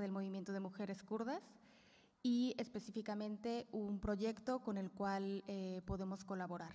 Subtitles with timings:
[0.00, 1.42] del movimiento de mujeres kurdas
[2.22, 6.74] y específicamente un proyecto con el cual eh, podemos colaborar.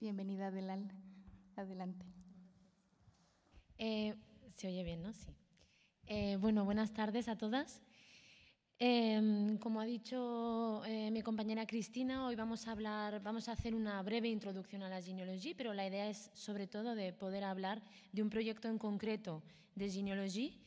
[0.00, 0.46] Bienvenida.
[0.46, 2.06] Adelante.
[3.78, 4.14] Eh,
[4.54, 5.12] se oye bien, ¿no?
[5.12, 5.28] Sí.
[6.06, 7.82] Eh, bueno, buenas tardes a todas.
[8.78, 10.82] Em, como ha dicho
[11.12, 15.00] mi compañera Cristina, hoy vamos a hablar, vamos a hacer una breve introducción a la
[15.00, 17.80] genealogía, pero la idea es sobre todo de poder hablar
[18.12, 19.42] de un proyecto en concreto
[19.76, 20.61] de genealogía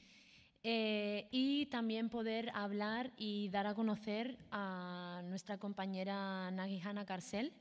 [0.67, 7.53] eh, y también poder hablar y dar a conocer a nuestra compañera Nagihana Carcel,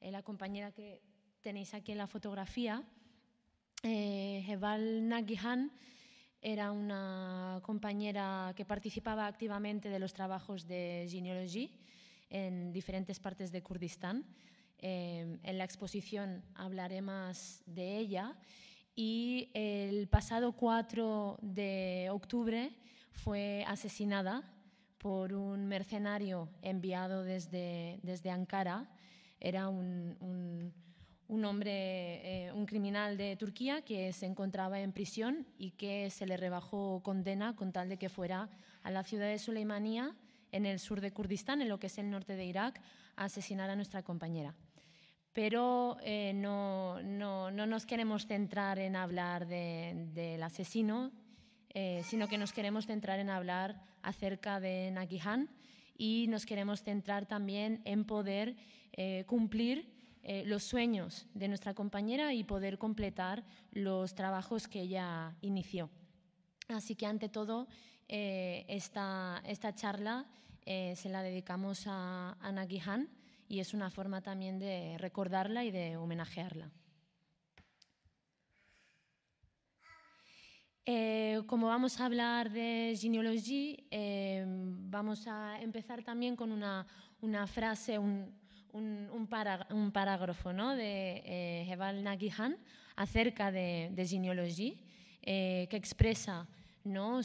[0.00, 1.02] eh, la compañera que
[1.40, 2.84] tenéis aquí en la fotografía.
[3.82, 5.72] Eh, Heval Nagihan
[6.40, 11.68] era una compañera que participaba activamente de los trabajos de genealogía
[12.30, 14.24] en diferentes partes de Kurdistán.
[14.78, 18.36] en la exposición hablaré más de ella
[18.94, 22.72] y el pasado 4 de octubre
[23.10, 24.42] fue asesinada
[24.98, 28.88] por un mercenario enviado desde, desde Ankara.
[29.40, 30.72] Era un,
[31.28, 36.26] un, hombre, eh, un criminal de Turquía que se encontraba en prisión y que se
[36.26, 38.50] le rebajó condena con tal de que fuera
[38.82, 40.14] a la ciudad de Suleimanía,
[40.52, 42.80] en el sur de Kurdistán, en lo que es el norte de Irak,
[43.16, 44.54] a asesinar a nuestra compañera
[45.32, 51.10] pero eh, no, no, no, nos queremos centrar en hablar del asesino,
[51.70, 55.48] eh, sino que nos queremos centrar en hablar acerca de Nagihan
[55.96, 58.56] y nos queremos centrar también en poder
[58.92, 59.90] eh, cumplir
[60.44, 65.90] los sueños de nuestra compañera y poder completar los trabajos que ella inició.
[66.68, 67.66] Así que ante todo,
[68.06, 70.24] esta, esta, charla
[70.64, 73.08] se la dedicamos a, a Nagihan
[73.52, 76.70] y es una forma también de recordarla y de homenajearla.
[80.86, 86.86] Eh, como vamos a hablar de genealogía, eh, vamos a empezar también con una,
[87.46, 90.74] frase, un, parágrafo ¿no?
[90.74, 92.56] de eh, Heval Nagihan
[92.96, 94.76] acerca de, de genealogía,
[95.20, 96.48] que expresa
[96.84, 97.20] ¿no?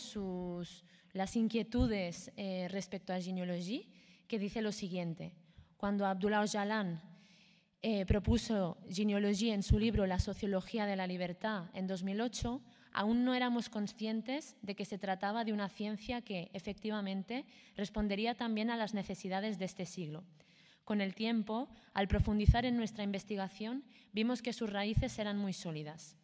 [1.13, 2.33] Las inquietudes
[2.67, 3.83] respecto a genealogía,
[4.27, 5.31] que dice lo siguiente.
[5.77, 6.99] Cuando Abdullah Öcalan
[7.83, 12.61] eh, propuso genealogía en su libro La sociología de la libertad en 2008,
[12.93, 17.45] aún no éramos conscientes de que se trataba de una ciencia que, efectivamente,
[17.75, 20.23] respondería también a las necesidades de este siglo.
[20.83, 23.83] Con el tiempo, al profundizar en nuestra investigación,
[24.13, 26.17] vimos que sus raíces eran muy sólidas.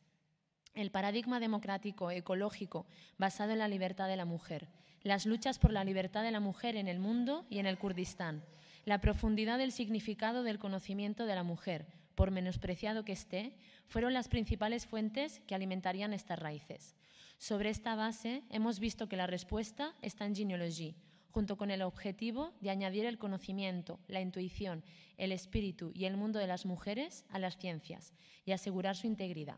[0.74, 2.88] El paradigma democrático ecológico
[3.20, 4.70] basado en la libertad de la mujer,
[5.04, 8.44] las luchas por la libertad de la mujer en el mundo y en el Kurdistán,
[8.86, 11.86] la profundidad del significado del conocimiento de la mujer,
[12.16, 13.56] por menospreciado que esté,
[13.88, 16.96] fueron las principales fuentes que alimentarían estas raíces.
[17.38, 20.94] Sobre esta base, hemos visto que la respuesta está en genealogía,
[21.32, 24.84] junto con el objetivo de añadir el conocimiento, la intuición,
[25.18, 28.14] el espíritu y el mundo de las mujeres a las ciencias
[28.46, 29.58] y asegurar su integridad.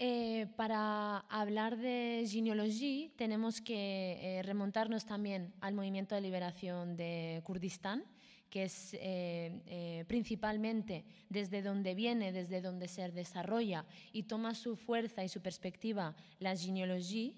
[0.00, 7.42] Eh, para hablar de genealogía tenemos que eh, remontarnos también al movimiento de liberación de
[7.42, 8.04] Kurdistán,
[8.48, 15.24] que es eh, principalmente desde donde viene, desde donde se desarrolla y toma su fuerza
[15.24, 17.32] y su perspectiva la genealogía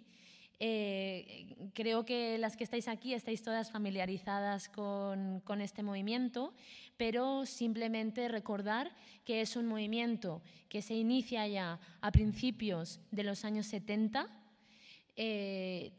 [0.63, 6.53] eh, creo que las que estáis aquí estáis todas familiarizadas con, con, este movimiento,
[6.99, 8.95] pero simplemente recordar
[9.25, 14.29] que es un movimiento que se inicia ya a principios de los años 70,
[15.17, 15.93] eh,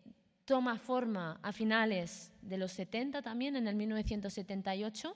[0.45, 5.15] toma forma a finales de los 70 también, en el 1978,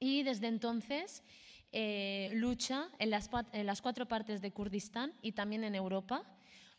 [0.00, 1.22] y desde entonces
[1.72, 6.24] eh, lucha en las, en las cuatro partes de Kurdistán y también en Europa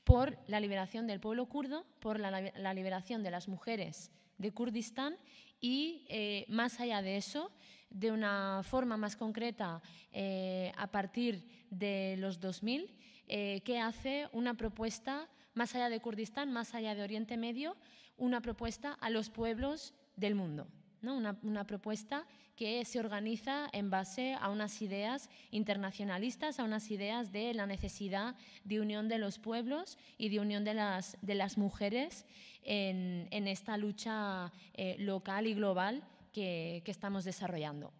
[0.03, 5.15] por la liberación del pueblo kurdo, por la, liberación de las mujeres de Kurdistán
[5.59, 7.51] y, eh, más allá de eso,
[7.89, 12.95] de una forma más concreta, eh, a partir de los 2000,
[13.27, 17.75] eh, que hace una propuesta más allá de Kurdistán, más allá de Oriente Medio,
[18.17, 20.67] una propuesta a los pueblos del mundo.
[21.01, 22.27] Una, propuesta
[22.61, 28.35] que se organiza en base a unas ideas internacionalistas, a unas ideas de la necesidad
[28.65, 32.23] de unión de los pueblos y de unión de las, de las mujeres
[32.61, 37.91] en, esta lucha eh, local y global que, estamos desarrollando.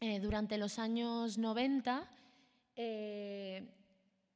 [0.00, 2.08] Eh, durante los años 90,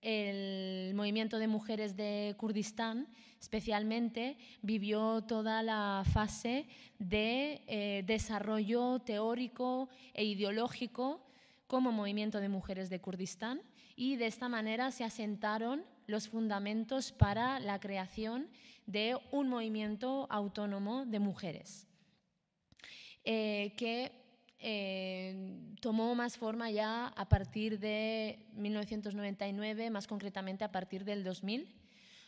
[0.03, 3.09] el movimiento de mujeres de Kurdistán
[3.41, 6.67] especialmente vivió toda la fase
[6.99, 11.25] de eh, desarrollo teórico e ideológico
[11.67, 13.61] como movimiento de mujeres de Kurdistán
[13.95, 18.49] y de esta manera se asentaron los fundamentos para la creación
[18.87, 21.87] de un movimiento autónomo de mujeres,
[23.25, 24.13] eh, que
[24.61, 31.69] eh, tomó más forma ya a partir de 1999, más concretamente a partir del 2000,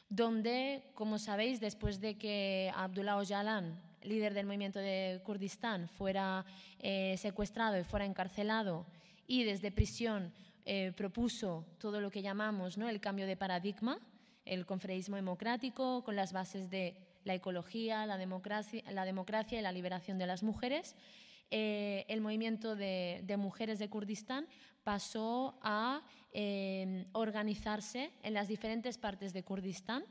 [0.09, 6.44] donde, como sabéis, después de que Abdullah Öcalan, líder del movimiento de Kurdistán, fuera
[6.79, 8.87] eh, secuestrado y fuera encarcelado
[9.27, 10.32] y desde prisión
[10.65, 12.88] eh, propuso todo lo que llamamos ¿no?
[12.88, 13.99] el cambio de paradigma,
[14.44, 19.73] el confreísmo democrático, con las bases de la ecología, la democracia, la democracia y la
[19.73, 20.97] liberación de las mujeres,
[21.50, 24.47] eh, el movimiento de, mujeres de Kurdistán
[24.85, 26.02] pasó a
[26.32, 30.05] eh, organizarse en las diferentes partes de Kurdistán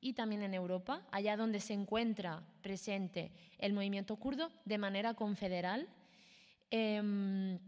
[0.00, 5.86] y también en Europa, allá donde se encuentra presente el movimiento kurdo de manera confederal,
[6.70, 7.58] em,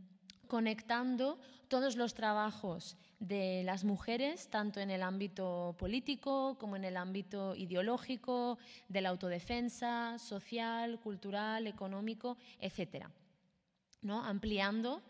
[0.52, 6.98] conectando todos los trabajos de las mujeres, tanto en el ámbito político como en el
[6.98, 13.06] ámbito ideológico, de la autodefensa, social, cultural, económico, etc.
[14.02, 14.22] ¿no?
[14.22, 15.00] Ampliando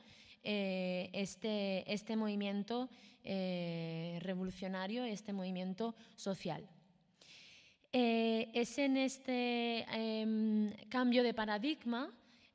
[0.44, 2.88] eh, este, este, movimiento
[3.24, 6.64] eh, revolucionario, este movimiento social.
[7.92, 12.12] Eh, es en este em, cambio de paradigma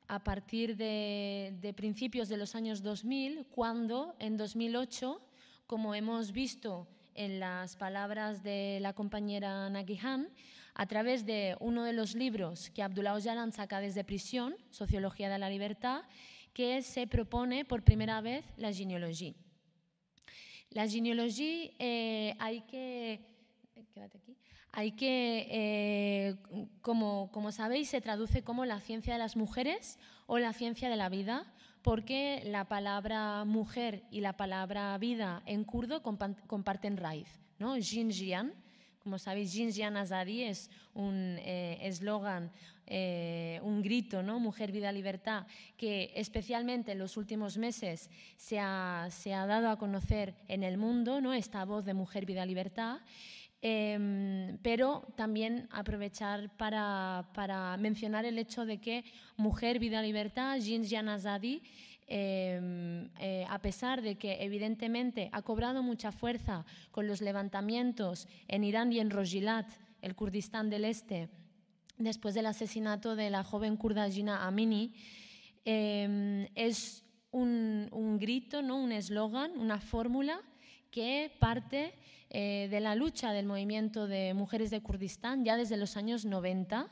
[0.08, 5.20] a partir de, principios de los años 2000, cuando en 2008
[5.66, 10.30] como hemos visto en las palabras de la compañera Nagihan,
[10.72, 15.38] a través de uno de los libros que Abdullah Öcalan saca desde prisión, Sociología de
[15.38, 16.04] la Libertad,
[16.54, 19.34] que se propone por primera vez la genealogía.
[20.70, 23.20] La genealogía eh, hay que...
[24.78, 26.36] Hay que, eh,
[26.82, 29.98] como, sabéis, se traduce como la ciencia de las mujeres
[30.28, 31.52] o la ciencia de la vida,
[31.82, 37.40] porque la palabra mujer y la palabra vida en kurdo comparten raíz.
[37.58, 37.74] ¿no?
[37.74, 38.54] Jinjian,
[39.02, 42.52] como sabéis, Jinjian Azadi es un eh, eslogan,
[42.86, 44.38] eh, un grito, ¿no?
[44.38, 45.46] Mujer, vida, libertad,
[45.76, 50.78] que especialmente en los últimos meses se ha, se ha dado a conocer en el
[50.78, 51.34] mundo, ¿no?
[51.34, 52.98] esta voz de mujer, vida, libertad.
[53.60, 59.04] Em, pero también aprovechar para, para, mencionar el hecho de que
[59.36, 61.62] Mujer, Vida, Libertad, Jeans Janazadi,
[62.06, 68.62] em, eh, a pesar de que evidentemente ha cobrado mucha fuerza con los levantamientos en
[68.62, 69.66] Irán y en Rojilat,
[70.02, 71.28] el Kurdistán del Este,
[71.98, 74.94] después del asesinato de la joven kurda Gina Amini,
[75.64, 78.76] em, es un, un, grito, ¿no?
[78.76, 80.40] un eslogan, una fórmula
[80.90, 81.94] que parte
[82.30, 86.88] eh, de la lucha del movimiento de mujeres de Kurdistán ya desde los años 90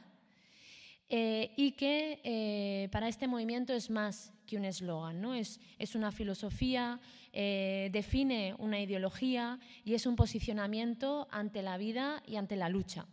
[1.09, 5.35] eh, y que eh, para este movimiento es más que un eslogan, ¿no?
[5.35, 7.01] es, es, una filosofía,
[7.33, 13.07] define una ideología y es un posicionamiento ante la vida y ante la lucha.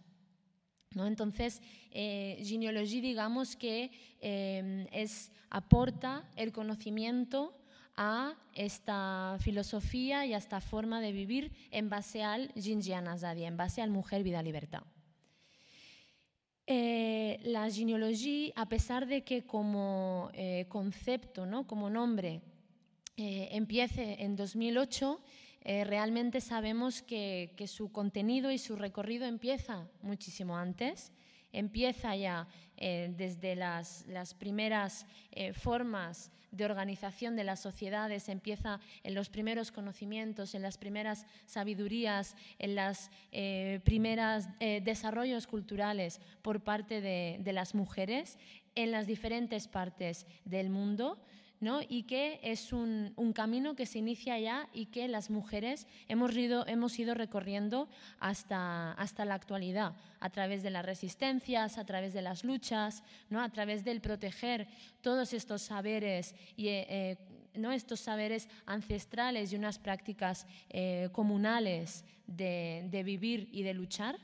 [0.92, 1.08] ¿no?
[1.08, 3.90] Entonces, genealogía digamos que
[4.22, 7.58] es, aporta el conocimiento
[7.96, 13.58] a esta filosofía y a esta forma de vivir en base al Jinjian Azadi, en
[13.58, 14.84] base al mujer, vida, libertad.
[16.66, 21.68] Eh, la genealogía, a pesar de que como eh, concepto, ¿no?
[21.68, 22.42] como nombre,
[23.18, 25.22] eh, empiece en 2008,
[25.66, 31.14] realmente sabemos que, que, su contenido y su recorrido empieza muchísimo antes.
[31.54, 35.06] Empieza ya desde las, las primeras
[35.54, 38.30] formas de organización de las sociedades.
[38.30, 45.48] Empieza en los primeros conocimientos, en las primeras sabidurías, en los eh, primeros eh, desarrollos
[45.48, 48.38] culturales por parte de, de las mujeres
[48.76, 51.20] en las diferentes partes del mundo
[51.88, 56.68] y que es un, camino que se inicia ya y que las mujeres hemos ido,
[56.68, 57.88] hemos ido recorriendo
[58.20, 63.42] hasta, hasta la actualidad, a través de las resistencias, a través de las luchas, ¿no?
[63.42, 64.68] a través del proteger
[65.02, 67.18] todos estos saberes y eh, eh,
[67.56, 67.72] ¿no?
[67.72, 74.20] estos saberes ancestrales y unas prácticas eh, comunales de, de vivir y de luchar.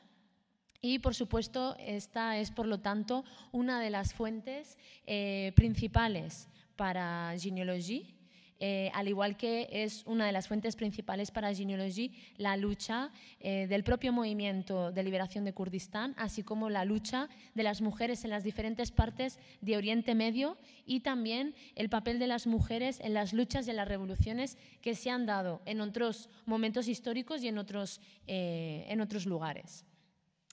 [0.81, 4.77] Y, por supuesto, esta es, por lo tanto, una de las fuentes
[5.55, 6.48] principales
[6.79, 8.03] para genealogía,
[8.62, 13.67] eh, al igual que es una de las fuentes principales para genealogía la lucha eh,
[13.67, 18.29] del propio movimiento de liberación de Kurdistán, así como la lucha de las mujeres en
[18.29, 20.55] las diferentes partes de Oriente Medio
[20.86, 24.95] y también el papel de las mujeres en las luchas y en las revoluciones que
[24.95, 29.86] se han dado en otros momentos históricos y en otros, eh, en otros lugares.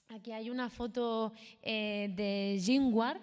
[0.09, 1.31] Aquí hay una foto
[1.63, 3.19] de Jingwar,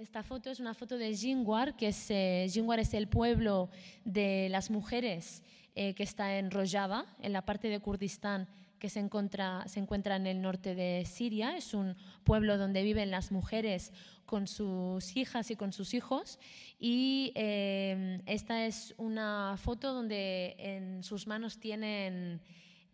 [0.00, 3.68] esta foto es una foto de Jingwar, que es, eh, es el pueblo
[4.06, 5.42] de las mujeres
[5.74, 10.16] eh, que está en Rojava, en la parte de Kurdistán que se encuentra, se encuentra
[10.16, 11.54] en el norte de Siria.
[11.54, 13.92] Es un pueblo donde viven las mujeres
[14.24, 16.38] con sus hijas y con sus hijos.
[16.78, 22.40] Y eh, esta es una foto donde en sus manos tienen,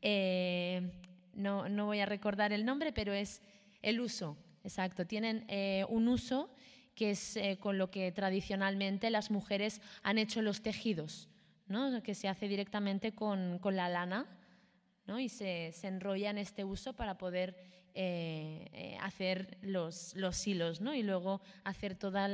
[0.02, 0.90] eh,
[1.34, 3.42] no, no, voy a recordar el nombre, pero es
[3.80, 5.06] el uso, exacto.
[5.06, 6.50] Tienen eh, un uso
[6.96, 11.28] que es con lo que tradicionalmente las mujeres han hecho los tejidos,
[11.68, 12.02] ¿no?
[12.02, 14.26] que se hace directamente con, con la lana
[15.06, 15.20] ¿no?
[15.20, 17.56] y se, se enrolla en este uso para poder
[17.98, 20.94] eh, eh, hacer los, los, hilos ¿no?
[20.94, 22.28] y luego hacer todos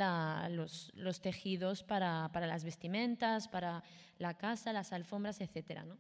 [0.51, 3.85] los, tejidos para, para, las vestimentas, para
[4.19, 5.85] la casa, las alfombras, etc.
[5.87, 5.97] ¿no?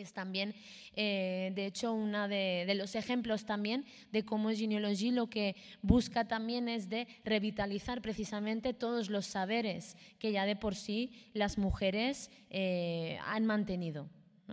[0.00, 0.54] Que es también,
[0.96, 6.26] eh, de hecho, uno de, de, los ejemplos también de cómo Genealogy lo que busca
[6.26, 12.30] también es de revitalizar precisamente todos los saberes que ya de por sí las mujeres
[13.26, 14.08] han mantenido.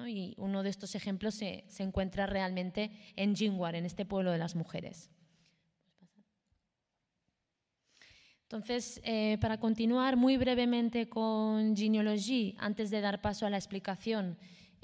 [0.06, 4.38] Y uno de estos ejemplos se, se encuentra realmente en Jingwar, en este pueblo de
[4.38, 5.10] las mujeres.
[8.48, 14.38] Entonces, eh, para continuar muy brevemente con genealogy, antes de dar paso a la explicación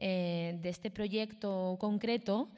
[0.05, 2.49] eh, de este proyecto concreto,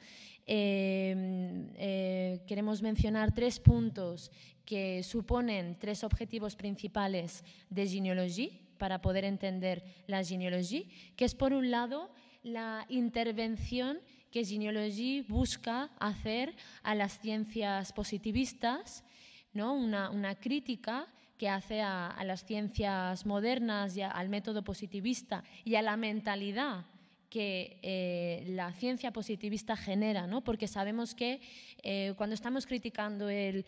[0.48, 4.32] eh, queremos mencionar tres puntos
[4.64, 11.52] que suponen tres objetivos principales de genealogy para poder entender la genealogy, que es por
[11.52, 12.10] un lado
[12.42, 14.00] la intervención
[14.32, 19.04] que Genealogy busca hacer a las ciencias positivistas,
[19.52, 19.72] ¿no?
[19.72, 21.06] una, crítica
[21.38, 26.86] que hace a, las ciencias modernas y al método positivista y a la mentalidad
[27.30, 30.42] que eh, la ciencia positivista genera, ¿no?
[30.42, 31.40] porque sabemos que
[31.82, 33.64] eh, cuando estamos criticando eh,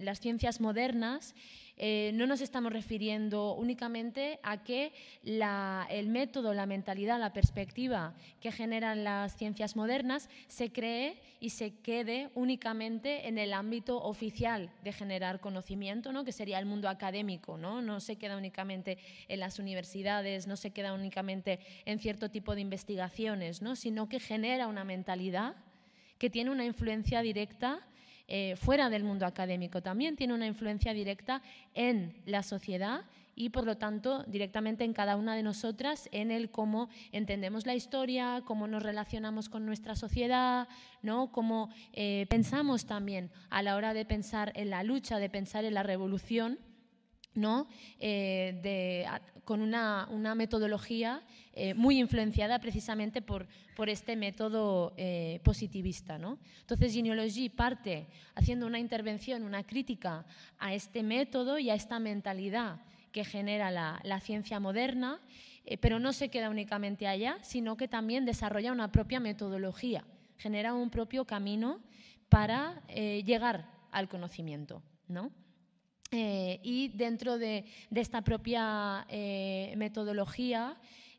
[0.00, 1.34] las ciencias modernas,
[1.76, 8.52] eh, no nos estamos refiriendo únicamente a que el método, la mentalidad, la perspectiva que
[8.52, 14.92] generan las ciencias modernas se cree y se quede únicamente en el ámbito oficial de
[14.92, 16.24] generar conocimiento, ¿no?
[16.24, 17.56] que sería el mundo académico.
[17.56, 17.82] ¿no?
[17.82, 18.98] no se queda únicamente
[19.28, 23.76] en las universidades, no se queda únicamente en cierto tipo de investigaciones, ¿no?
[23.76, 25.56] sino que genera una mentalidad
[26.18, 27.80] que tiene una influencia directa
[28.34, 29.82] eh, fuera del mundo académico.
[29.82, 31.42] También tiene una influencia directa
[31.74, 33.02] en la sociedad
[33.34, 37.74] y por lo tanto directamente en cada una de nosotras en el cómo entendemos la
[37.74, 40.66] historia, cómo nos relacionamos con nuestra sociedad,
[41.02, 41.30] ¿no?
[41.30, 45.74] cómo eh, pensamos también a la hora de pensar en la lucha, de pensar en
[45.74, 46.58] la revolución.
[47.34, 47.68] ¿No?
[47.98, 49.04] Eh,
[49.44, 51.22] con una, una metodología
[51.54, 53.46] eh, muy influenciada precisamente por,
[53.76, 56.18] por este método eh, positivista.
[56.18, 56.38] ¿no?
[56.60, 60.24] Entonces, Genealogy parte haciendo una intervención, una crítica
[60.58, 65.20] a este método y a esta mentalidad que genera la, la ciencia moderna,
[65.64, 70.04] eh, pero no se queda únicamente allá, sino que también desarrolla una propia metodología,
[70.38, 71.80] genera un propio camino
[72.28, 74.82] para llegar al conocimiento.
[75.06, 75.30] ¿no?
[76.12, 77.64] Y dentro de,
[77.94, 79.06] esta propia
[79.76, 80.76] metodología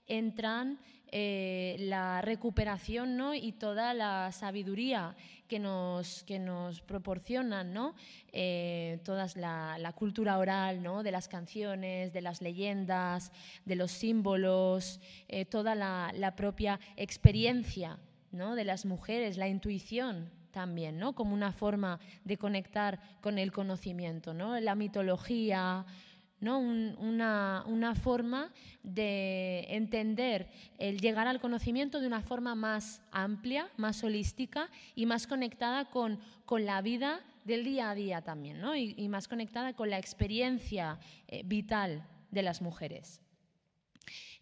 [0.07, 0.79] entran
[1.15, 3.35] eh, la recuperación ¿no?
[3.35, 5.15] y toda la sabiduría
[5.47, 7.93] que nos, que nos proporcionan, ¿no?
[8.31, 11.03] Eh, toda la, cultura oral ¿no?
[11.03, 13.31] de las canciones, de las leyendas,
[13.63, 17.99] de los símbolos, eh, toda la, propia experiencia
[18.31, 21.13] de las mujeres, la intuición también, ¿no?
[21.13, 24.57] como una forma de conectar con el conocimiento, ¿no?
[24.61, 25.85] la mitología,
[26.51, 28.51] una, forma
[28.83, 35.27] de entender el llegar al conocimiento de una forma más amplia, más holística y más
[35.27, 36.19] conectada con,
[36.59, 42.07] la vida del día a día también, y, más conectada con la experiencia eh, vital
[42.29, 43.21] de las mujeres.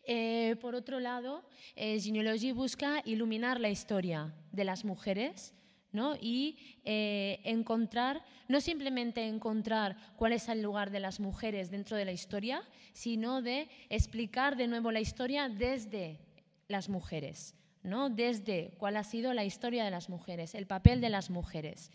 [0.03, 1.43] Eh, por otro lado,
[1.75, 5.53] eh, Genealogy busca iluminar la historia de las mujeres
[6.21, 12.05] y eh, encontrar, no simplemente encontrar cuál es el lugar de las mujeres dentro de
[12.05, 16.19] la historia, sino de explicar de nuevo la historia desde
[16.67, 18.09] las mujeres, ¿no?
[18.09, 21.91] desde cuál ha sido la historia de las mujeres, el papel de las mujeres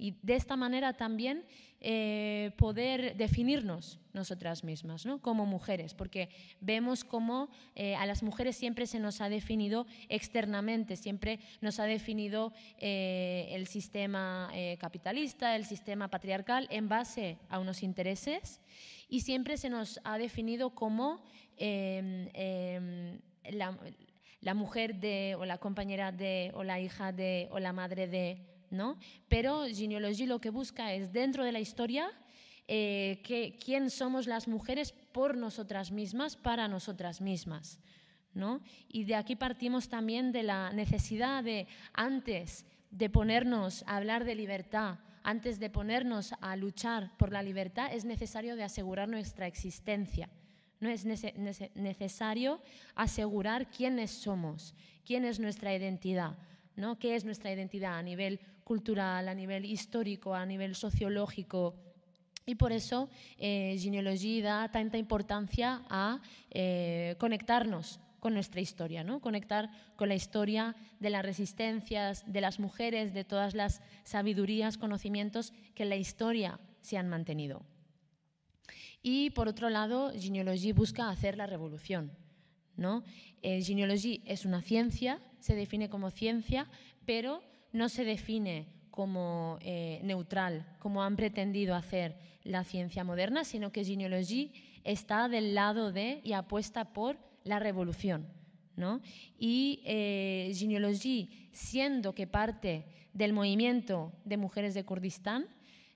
[0.00, 1.44] y de esta manera también
[1.82, 6.30] eh, poder definirnos nosotras mismas como mujeres, porque
[6.60, 11.84] vemos cómo eh, a las mujeres siempre se nos ha definido externamente, siempre nos ha
[11.84, 18.60] definido eh, el sistema capitalista, el sistema patriarcal en base a unos intereses
[19.08, 21.22] y siempre se nos ha definido como
[21.56, 23.78] em, em, la,
[24.40, 28.49] la mujer de, o la compañera de, o la hija de, o la madre de,
[28.70, 28.98] ¿no?
[29.28, 32.10] Pero genealogy lo que busca es, dentro de la historia,
[32.68, 37.80] eh, que, quién somos las mujeres por nosotras mismas, para nosotras mismas.
[38.32, 38.60] ¿no?
[38.88, 44.34] Y de aquí partimos también de la necesidad de, antes de ponernos a hablar de
[44.34, 50.28] libertad, antes de ponernos a luchar por la libertad, es necesario de asegurar nuestra existencia.
[50.80, 51.04] No es
[51.74, 52.62] necesario
[52.94, 54.74] asegurar quiénes somos,
[55.04, 56.38] quién es nuestra identidad,
[56.74, 56.98] ¿no?
[56.98, 61.74] qué es nuestra identidad a nivel cultural, a nivel histórico, a nivel sociológico.
[62.46, 69.18] Y por eso eh, genealogía da tanta importancia a eh, conectarnos con nuestra historia, ¿no?
[69.18, 75.52] conectar con la historia de las resistencias de las mujeres, de todas las sabidurías, conocimientos
[75.74, 77.66] que en la historia se han mantenido.
[79.02, 82.12] Y por otro lado, genealogía busca hacer la revolución.
[82.76, 83.02] ¿no?
[83.42, 86.68] Eh, genealogía es una ciencia, se define como ciencia,
[87.04, 93.72] pero no se define como eh, neutral, como han pretendido hacer la ciencia moderna, sino
[93.72, 94.48] que genealogía
[94.84, 98.26] está del lado de y apuesta por la revolución.
[98.76, 99.00] ¿no?
[99.38, 105.46] Y eh, genealogía, siendo que parte del movimiento de mujeres de Kurdistán,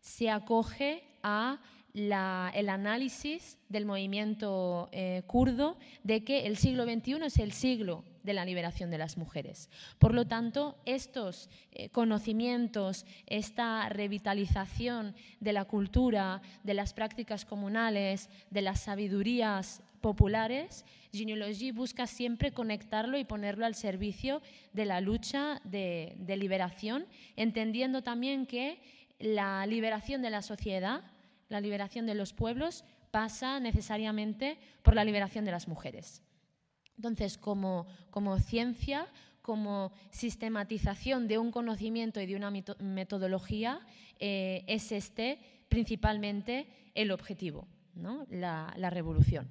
[0.01, 1.61] se acoge a
[1.95, 8.35] el análisis del movimiento eh, kurdo de que el siglo XXI es el siglo de
[8.35, 9.71] la liberación de las mujeres.
[9.99, 18.29] Por lo tanto, estos eh, conocimientos, esta revitalización de la cultura, de las prácticas comunales,
[18.51, 25.61] de las sabidurías populares, genealogía busca siempre conectarlo y ponerlo al servicio de la lucha
[25.65, 28.81] de liberación, entendiendo también que
[29.19, 31.05] la liberación de la sociedad
[31.49, 36.23] la liberación de los pueblos pasa necesariamente por la liberación de las mujeres.
[36.97, 37.87] Entonces, como,
[38.39, 39.07] ciencia,
[39.43, 43.81] como sistematización de un conocimiento y de una metodología,
[44.19, 47.67] eh, es este principalmente el objetivo,
[48.31, 49.49] la, revolución.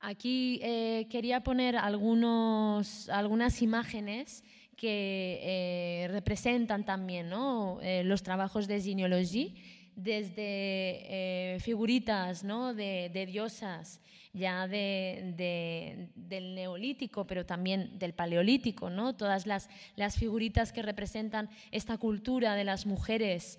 [0.00, 4.44] Aquí eh, quería poner algunas imágenes
[4.76, 7.80] que eh, representan también ¿no?
[8.04, 9.56] Los trabajos de genealogía,
[9.98, 12.72] desde eh, figuritas ¿no?
[12.72, 14.00] de, diosas
[14.32, 19.16] ya de, del neolítico, pero también del paleolítico, ¿no?
[19.16, 23.58] todas las, las figuritas que representan esta cultura de las mujeres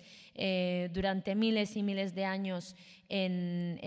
[0.94, 2.74] durante miles y miles de años
[3.10, 3.78] en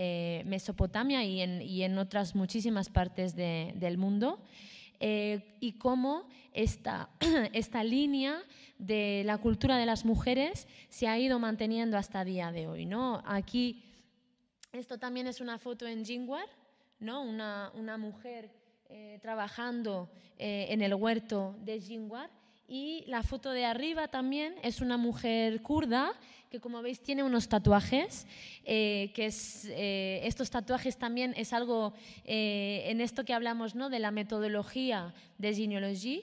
[0.48, 4.40] Mesopotamia y en, y en, otras muchísimas partes del mundo.
[5.00, 7.10] Eh, y cómo esta,
[7.52, 8.40] esta línea
[8.86, 12.86] de la cultura de las mujeres se ha ido manteniendo hasta día de hoy.
[12.86, 13.22] ¿no?
[13.26, 13.82] Aquí,
[14.72, 16.46] esto también es una foto en Jingwar,
[16.98, 17.22] ¿no?
[17.22, 18.50] una, una mujer
[18.90, 22.30] eh, trabajando eh, en el huerto de Jingwar.
[22.66, 26.12] Y la foto de arriba también es una mujer kurda
[26.50, 28.26] que como veis tiene unos tatuajes,
[28.64, 31.92] eh, que es, estos tatuajes también es algo
[32.24, 33.90] en esto que hablamos ¿no?
[33.90, 36.20] de la metodología de genealogía.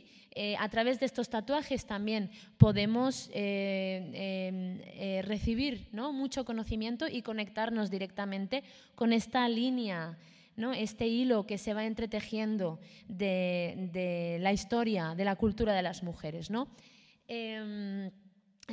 [0.58, 4.80] A través de estos tatuajes también podemos em,
[5.24, 6.13] recibir ¿no?
[6.13, 8.63] mucho conocimiento y conectarnos directamente
[8.96, 10.17] con esta línea
[10.56, 10.74] ¿no?
[10.74, 16.50] este hilo que se va entretejiendo de, la historia, de la cultura de las mujeres.
[17.28, 18.12] Em,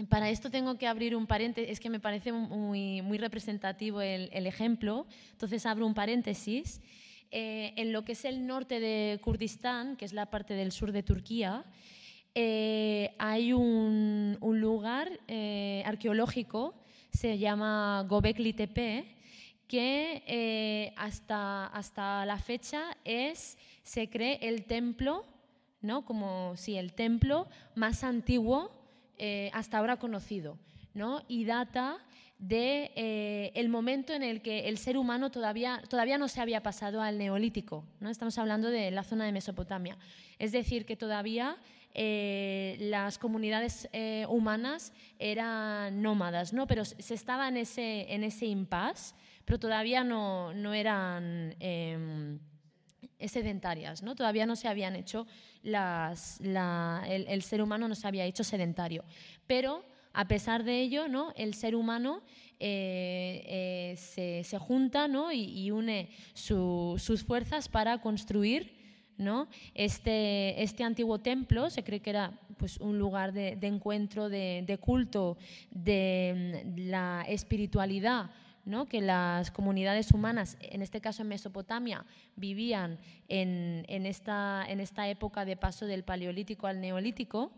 [0.08, 4.46] para esto tengo que abrir un paréntesis, es que me parece muy, muy representativo el,
[4.46, 6.80] ejemplo, entonces abro un paréntesis.
[7.30, 10.92] Eh, en lo que es el norte de Kurdistán, que es la parte del sur
[10.92, 11.64] de Turquía,
[12.34, 16.74] eh, hay un, lugar eh, arqueológico,
[17.12, 19.04] se llama Gobekli Tepe,
[19.66, 25.26] que hasta, hasta la fecha es, se cree, el templo,
[25.82, 26.06] ¿no?
[26.06, 28.70] como si el templo más antiguo
[29.52, 30.56] hasta ahora conocido,
[30.94, 31.22] ¿no?
[31.28, 31.98] y data
[32.38, 36.62] de eh, el momento en el que el ser humano todavía, todavía no se había
[36.62, 37.84] pasado al neolítico.
[38.00, 38.10] ¿no?
[38.10, 39.98] Estamos hablando de la zona de Mesopotamia.
[40.38, 41.56] Es decir, que todavía
[41.94, 43.88] eh, las comunidades
[44.28, 46.66] humanas eran nómadas, ¿no?
[46.66, 52.38] pero se estaba en ese, en ese impasse, pero todavía no, no eran em,
[53.26, 54.14] sedentarias, ¿no?
[54.14, 55.26] todavía no se habían hecho
[55.64, 59.04] el, ser humano no se había hecho sedentario.
[59.46, 59.84] Pero
[60.18, 61.32] a pesar de ello, ¿no?
[61.36, 62.22] el ser humano
[62.58, 65.30] eh, eh, se, junta ¿no?
[65.30, 68.72] y, une sus fuerzas para construir
[69.16, 69.46] ¿no?
[69.74, 71.70] este, este antiguo templo.
[71.70, 75.38] Se cree que era pues, un lugar de, encuentro, de, de, culto,
[75.70, 78.28] de mm, la espiritualidad
[78.90, 82.04] que las comunidades humanas, en este caso en Mesopotamia,
[82.36, 87.50] vivían en, esta, en esta época de paso del Paleolítico al Neolítico.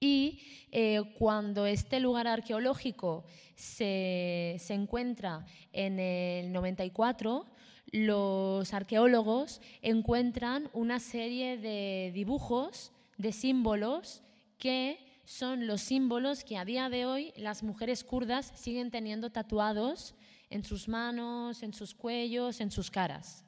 [0.00, 0.40] Y
[0.72, 7.46] eh, cuando este lugar arqueológico se, se, encuentra en el 94,
[7.92, 14.22] los arqueólogos encuentran una serie de dibujos, de símbolos,
[14.58, 20.14] que son los símbolos que a día de hoy las mujeres kurdas siguen teniendo tatuados
[20.50, 23.45] en sus manos, en sus cuellos, en sus caras.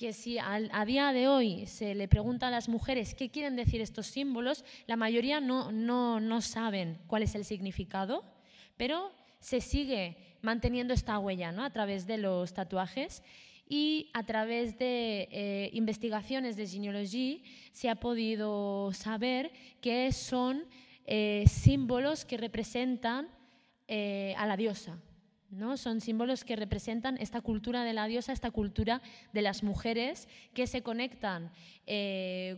[0.00, 3.82] Que si a, día de hoy se le pregunta a las mujeres qué quieren decir
[3.82, 8.24] estos símbolos, la mayoría no, no, no saben cuál es el significado,
[8.78, 11.64] pero se sigue manteniendo esta huella ¿no?
[11.64, 13.22] a través de los tatuajes
[13.68, 17.36] y a través de eh, investigaciones de genealogía
[17.72, 20.64] se ha podido saber que son
[21.04, 23.28] eh, símbolos que representan
[23.86, 24.98] eh, a la diosa.
[25.50, 25.76] ¿No?
[25.76, 30.66] Son símbolos que representan esta cultura de la diosa, esta cultura de las mujeres que
[30.66, 31.50] se conectan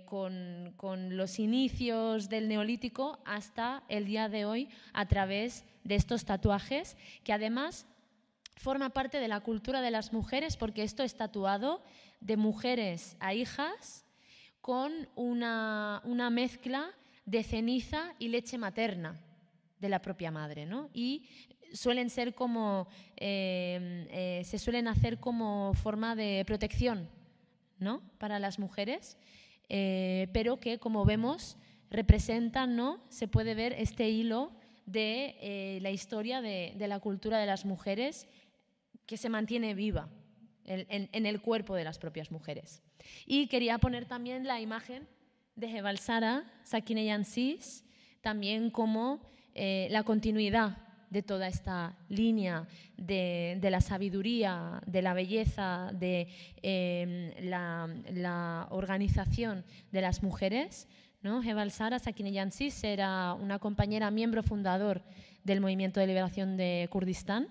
[0.06, 6.24] con, con, los inicios del neolítico hasta el día de hoy a través de estos
[6.24, 7.86] tatuajes, que además
[8.56, 11.82] forma parte de la cultura de las mujeres porque esto es tatuado
[12.20, 14.04] de mujeres a hijas
[14.60, 16.00] con una,
[16.30, 16.90] mezcla
[17.26, 19.20] de ceniza y leche materna
[19.80, 20.68] de la propia madre.
[20.94, 21.28] Y
[21.72, 27.08] suelen ser como, eh, eh, se suelen hacer como forma de protección,
[27.78, 28.02] ¿no?
[28.18, 29.16] Para las mujeres,
[29.68, 31.56] eh, pero que, como vemos,
[31.90, 33.00] representan, ¿no?
[33.08, 34.52] Se puede ver este hilo
[34.86, 38.26] de la historia de, la cultura de las mujeres
[39.06, 40.08] que se mantiene viva
[40.64, 42.82] en, el cuerpo de las propias mujeres.
[43.26, 45.06] Y quería poner también la imagen
[45.54, 47.84] de Jebal Sara, Sakine Yansis,
[48.20, 49.20] también como
[49.54, 50.78] eh, la continuidad
[51.12, 56.28] de toda esta línea de, la sabiduría, de la belleza, de
[56.62, 60.88] em, la, organización de las mujeres.
[61.22, 61.42] ¿no?
[61.42, 65.02] Jebal Sara Sakine Yansis era una compañera miembro fundador
[65.44, 67.48] del Movimiento de Liberación de Kurdistán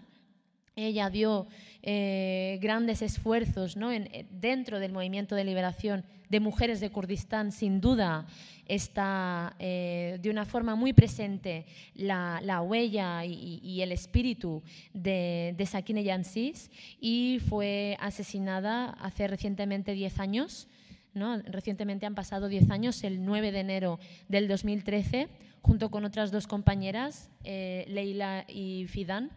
[0.75, 1.47] ella dio
[1.81, 3.91] eh, grandes esfuerzos ¿no?
[3.91, 8.25] Eh, dentro del movimiento de liberación de mujeres de Kurdistán, sin duda
[8.65, 14.63] está eh, de una forma muy presente la, huella y, el espíritu
[14.93, 20.67] de, de Sakine Yansis y fue asesinada hace recientemente 10 años.
[21.13, 21.37] ¿no?
[21.41, 25.27] Recientemente han pasado 10 años, el 9 de enero del 2013,
[25.61, 29.31] junto con otras dos compañeras, Leila y Fidan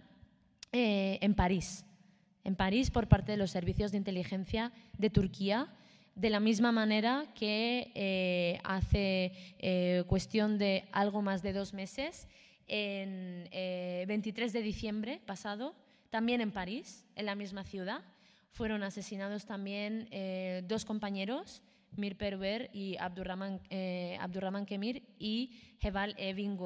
[0.76, 1.84] eh, en París.
[2.44, 5.68] En París por parte de los servicios de inteligencia de Turquía,
[6.14, 12.28] de la misma manera que eh, hace eh, cuestión de algo más de dos meses,
[12.66, 15.74] en 23 de diciembre pasado,
[16.08, 18.00] también en París, en la misma ciudad,
[18.52, 20.08] fueron asesinados también
[20.66, 21.60] dos compañeros,
[21.94, 23.60] Mir Perver y Abdurrahman,
[24.18, 26.56] Abdurrahman Kemir y Jebal Evin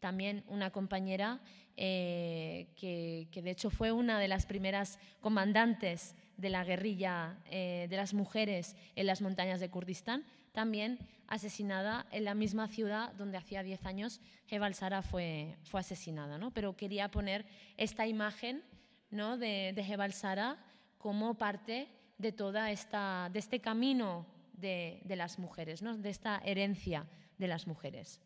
[0.00, 1.40] también una compañera
[1.76, 7.96] eh, que, de hecho fue una de las primeras comandantes de la guerrilla eh, de
[7.96, 13.62] las mujeres en las montañas de Kurdistán, también asesinada en la misma ciudad donde hacía
[13.62, 16.38] 10 años Jebal Sara fue, fue asesinada.
[16.38, 16.50] ¿no?
[16.50, 18.62] Pero quería poner esta imagen
[19.10, 19.38] ¿no?
[19.38, 20.58] de, de Sara
[20.98, 25.96] como parte de, toda de este camino de, de las mujeres, ¿no?
[25.96, 27.06] de esta herencia
[27.38, 28.20] de las mujeres.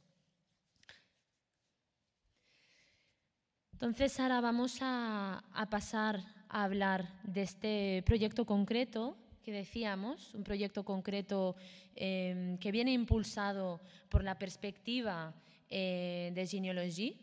[3.76, 10.82] Entonces ahora vamos a, pasar a hablar de este proyecto concreto que decíamos, un proyecto
[10.82, 11.54] concreto
[11.94, 15.32] em, que viene impulsado por la perspectiva
[15.70, 17.14] eh, de genealogía,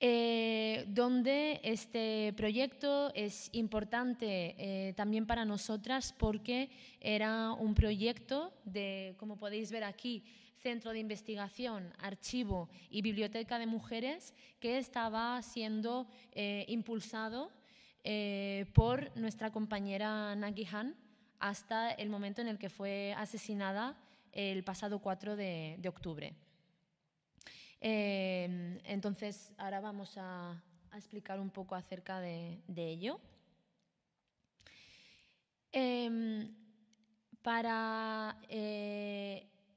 [0.00, 9.16] eh, donde este proyecto es importante eh, también para nosotras porque era un proyecto de,
[9.18, 10.24] como podéis ver aquí,
[10.64, 17.52] Centro de Investigación, Archivo y Biblioteca de Mujeres que estaba siendo eh, impulsado
[18.02, 20.96] eh, por nuestra compañera Nagi Han
[21.38, 23.94] hasta el momento en el que fue asesinada
[24.32, 26.34] el pasado 4 de, octubre.
[27.82, 30.62] Eh, entonces, ahora vamos a,
[30.94, 33.20] explicar un poco acerca de, ello.
[35.72, 36.48] Em,
[37.42, 38.38] para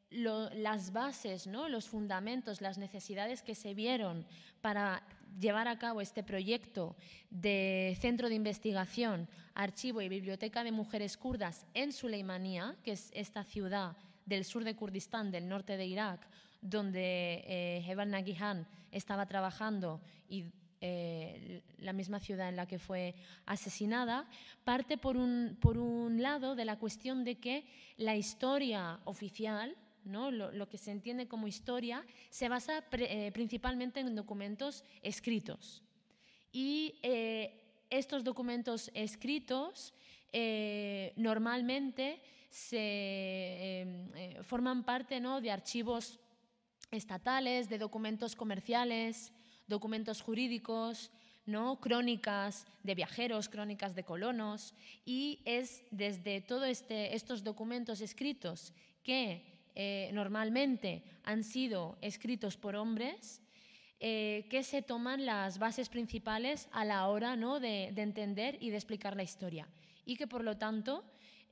[0.10, 4.26] las bases, los fundamentos, las necesidades que se vieron
[4.62, 5.04] para
[5.40, 6.96] llevar a cabo este proyecto
[7.30, 13.44] de centro de investigación, archivo y biblioteca de mujeres kurdas en Suleimanía, que es esta
[13.44, 16.28] ciudad del sur de Kurdistán, del norte de Irak,
[16.62, 20.46] donde eh, Nagihan estaba trabajando y
[20.80, 23.16] eh, la misma ciudad en la que fue
[23.46, 24.28] asesinada,
[24.64, 27.66] parte por un, por un lado de la cuestión de que
[27.98, 29.76] la historia oficial
[30.08, 35.84] lo, que se entiende como historia, se basa eh, principalmente en documentos escritos.
[36.52, 39.94] Y eh, estos documentos escritos
[41.16, 45.42] normalmente se, em, forman parte ¿no?
[45.42, 46.20] de archivos
[46.92, 49.32] estatales, de documentos comerciales,
[49.68, 51.12] documentos jurídicos,
[51.46, 51.80] ¿no?
[51.80, 54.74] crónicas de viajeros, crónicas de colonos,
[55.06, 62.76] y es desde todos este, estos documentos escritos que eh, normalmente han sido escritos por
[62.76, 63.44] hombres,
[64.00, 67.60] eh, que se toman las bases principales a la hora ¿no?
[67.60, 69.68] de, entender y de explicar la historia.
[70.04, 71.04] Y que por lo tanto,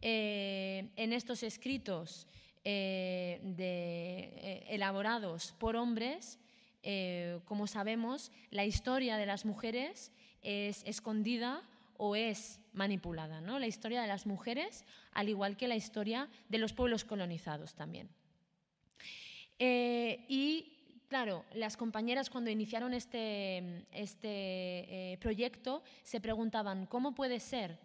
[0.02, 2.26] eh, en estos escritos
[2.64, 6.40] elaborados por hombres,
[7.46, 10.12] como sabemos, la historia de las mujeres
[10.42, 11.62] es escondida
[11.98, 13.60] o es manipulada, ¿no?
[13.60, 14.84] La historia de las mujeres,
[15.14, 18.10] al igual que la historia de los pueblos colonizados también.
[19.60, 27.40] Eh, y claro, las compañeras cuando iniciaron este, este eh, proyecto se preguntaban, ¿cómo puede
[27.40, 27.80] ser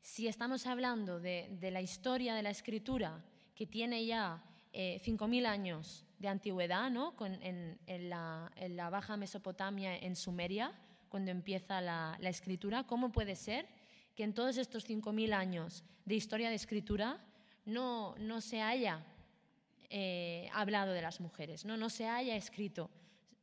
[0.00, 6.28] si estamos hablando de, la historia de la escritura que tiene ya 5.000 años de
[6.28, 7.14] antigüedad, ¿no?
[7.20, 10.72] en, la, Baja Mesopotamia, en Sumeria,
[11.08, 13.66] cuando empieza la, escritura, ¿cómo puede ser
[14.14, 17.18] que en todos estos 5.000 años de historia de escritura
[17.64, 19.04] no, no se haya
[19.94, 22.88] eh, hablado de las mujeres, no, no se haya escrito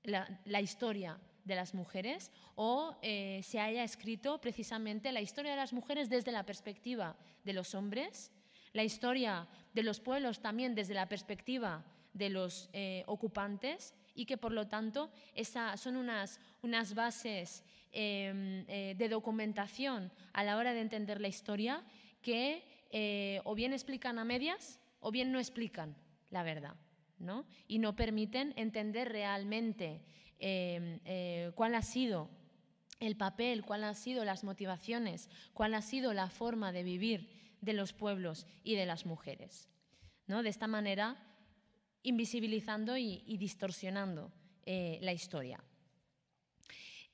[0.02, 0.26] la,
[0.60, 6.10] historia de las mujeres o eh, se haya escrito precisamente la historia de las mujeres
[6.10, 8.32] desde la perspectiva de los hombres,
[8.74, 14.38] la historia de los pueblos también desde la perspectiva de los eh, ocupantes y que
[14.38, 16.40] por lo tanto esa, son unas,
[16.96, 21.84] bases em, de documentación a la hora de entender la historia
[22.24, 22.64] que
[23.46, 25.96] o bien explican a medias o bien no explican
[26.30, 26.76] la verdad
[27.18, 27.46] ¿no?
[27.68, 30.02] y no permiten entender realmente
[30.40, 31.00] em,
[31.56, 32.30] cuál ha sido
[33.00, 37.30] el papel, cuáles han sido las motivaciones, cuál ha sido la forma de vivir
[37.62, 39.70] de los pueblos y de las mujeres.
[40.28, 40.44] ¿no?
[40.44, 41.18] De esta manera
[42.04, 44.32] invisibilizando y, distorsionando
[44.66, 45.62] eh, la historia.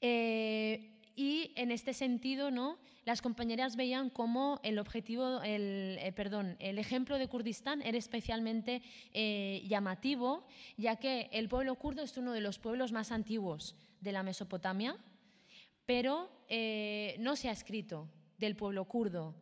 [0.02, 2.78] Eh, y en este sentido, ¿no?
[3.06, 8.82] las compañeras veían como el objetivo, el, eh, perdón, el ejemplo de Kurdistán era especialmente
[9.68, 14.24] llamativo, ya que el pueblo kurdo es uno de los pueblos más antiguos de la
[14.24, 14.98] Mesopotamia,
[15.86, 16.32] pero
[17.20, 19.36] no se ha escrito del pueblo kurdo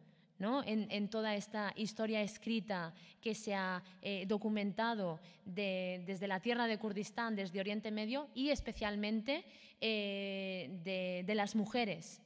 [0.66, 7.36] en, toda esta historia escrita que se ha eh, documentado desde la tierra de Kurdistán,
[7.36, 9.46] desde Oriente Medio y especialmente
[9.80, 12.22] eh, de, las mujeres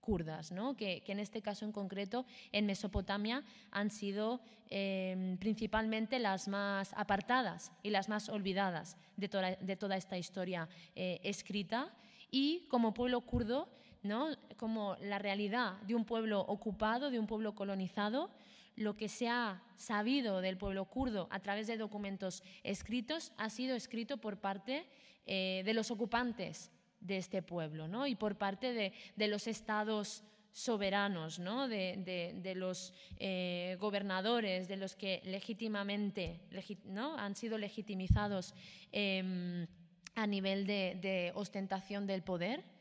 [0.00, 6.94] kurdas, que, en este caso en concreto en Mesopotamia han sido em, principalmente las más
[6.94, 11.92] apartadas y las más olvidadas de toda esta historia eh, escrita.
[12.30, 13.68] Y como pueblo kurdo,
[14.56, 18.30] como la realidad de un pueblo ocupado, de un pueblo colonizado,
[18.76, 23.74] lo que se ha sabido del pueblo kurdo a través de documentos escritos ha sido
[23.74, 24.86] escrito por parte
[25.26, 32.52] eh, de los ocupantes de este pueblo y por parte de, los estados soberanos, de,
[32.56, 36.40] los eh, gobernadores, de los que legítimamente
[37.16, 38.54] han sido legitimizados
[38.92, 39.66] em,
[40.14, 42.77] a nivel de ostentación del poder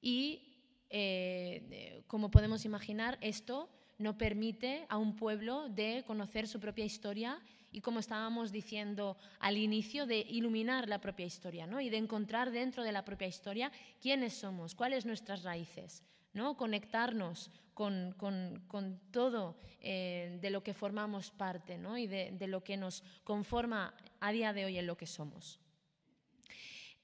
[0.00, 0.42] y,
[0.90, 7.40] eh, como podemos imaginar, esto no permite a un pueblo de conocer su propia historia
[7.72, 11.80] y, como estábamos diciendo al inicio, de iluminar la propia historia ¿no?
[11.80, 16.56] y de encontrar dentro de la propia historia quiénes somos, cuáles nuestras raíces, ¿no?
[16.56, 21.98] conectarnos con, con, todo eh, de lo que formamos parte ¿no?
[21.98, 25.60] y de, lo que nos conforma a día de hoy en lo que somos.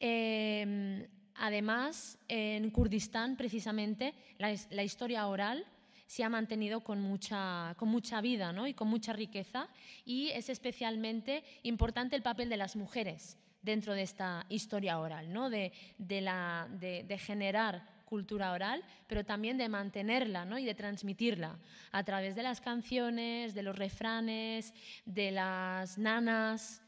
[0.00, 5.64] Eh, Además, en Kurdistán, precisamente, la, historia oral
[6.06, 8.66] se ha mantenido con mucha, con mucha vida ¿no?
[8.66, 9.68] y con mucha riqueza
[10.04, 15.50] y es especialmente importante el papel de las mujeres dentro de esta historia oral, ¿no?
[15.50, 20.58] de, la, de, generar cultura oral, pero también de mantenerla ¿no?
[20.58, 21.58] y de transmitirla
[21.90, 24.72] a través de las canciones, de los refranes,
[25.06, 26.83] de las nanas,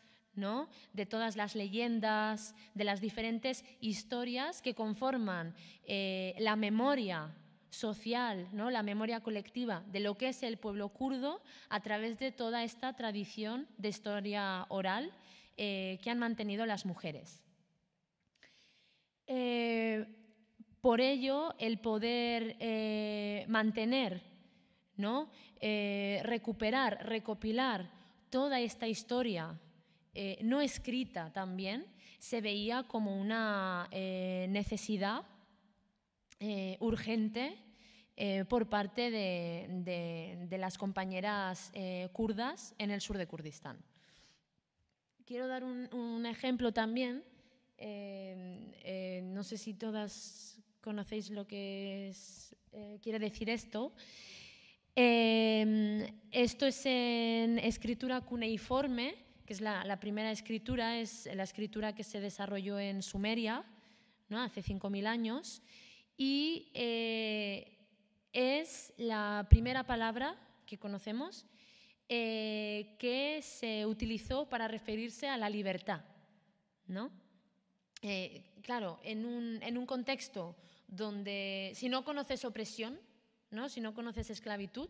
[0.92, 5.54] de todas las leyendas, de las diferentes historias que conforman
[5.86, 7.34] eh, la memoria
[7.70, 8.70] social, ¿no?
[8.70, 12.94] la memoria colectiva de lo que es el pueblo kurdo a través de toda esta
[12.94, 15.10] tradición de historia oral
[15.56, 17.42] eh, que han mantenido las mujeres.
[19.26, 20.06] Eh,
[20.82, 22.56] por ello, el poder
[23.48, 24.22] mantener,
[24.96, 25.30] ¿no?
[25.60, 27.90] recuperar, recopilar
[28.30, 29.58] toda esta historia
[30.18, 31.84] eh, no escrita también
[32.18, 35.24] se veía como una eh, necesidad
[36.40, 37.54] eh, urgente
[38.48, 41.70] por parte de, las compañeras
[42.14, 43.76] kurdas en el sur de Kurdistán.
[45.26, 47.22] Quiero dar un, ejemplo también.
[49.34, 52.10] no sé si todas conocéis lo que
[53.02, 53.92] quiere decir esto.
[54.94, 62.20] esto es en escritura cuneiforme, que es la, primera escritura, es la escritura que se
[62.20, 63.64] desarrolló en Sumeria,
[64.28, 64.42] ¿no?
[64.42, 65.62] hace 5.000 años,
[66.16, 67.78] y eh,
[68.32, 71.46] es la primera palabra que conocemos
[72.08, 76.04] eh, que se utilizó para referirse a la libertad.
[76.86, 77.10] ¿no?
[78.02, 80.56] Eh, claro, en un, en un, contexto
[80.86, 82.98] donde si no conoces opresión,
[83.50, 83.68] ¿no?
[83.68, 84.88] si no conoces esclavitud,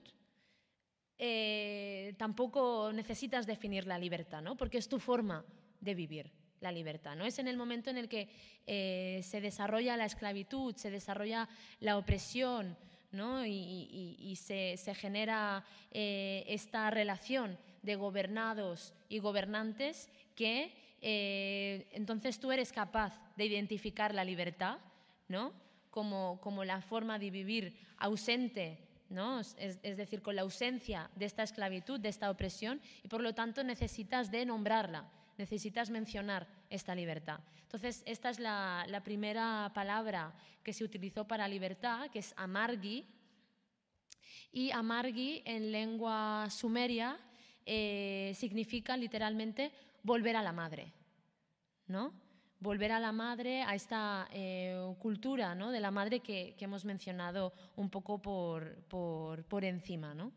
[1.18, 4.57] eh, tampoco necesitas definir la libertad, ¿no?
[4.57, 5.44] porque es tu forma
[5.81, 7.16] de vivir la libertad.
[7.16, 7.24] ¿no?
[7.24, 8.29] Es en el momento en el que
[8.66, 11.48] eh, se desarrolla la esclavitud, se desarrolla
[11.81, 12.76] la opresión
[13.12, 13.46] ¿no?
[13.46, 23.20] y, se, genera eh, esta relación de gobernados y gobernantes que entonces tú eres capaz
[23.37, 24.79] de identificar la libertad
[25.29, 25.52] ¿no?
[25.90, 28.86] como, como la forma de vivir ausente
[29.58, 33.62] es, decir, con la ausencia de esta esclavitud, de esta opresión, y por lo tanto
[33.62, 37.40] necesitas de nombrarla, necesitas mencionar esta libertad.
[37.62, 43.06] Entonces, esta es la, primera palabra que se utilizó para libertad, que es amargi,
[44.52, 47.18] y amargi en lengua sumeria
[47.66, 49.70] eh, significa literalmente
[50.02, 50.92] volver a la madre,
[51.86, 52.25] ¿no?
[52.60, 55.70] Volver a la madre, a esta eh, cultura ¿no?
[55.70, 60.14] de la madre que, hemos mencionado un poco por, por, encima.
[60.14, 60.32] ¿no?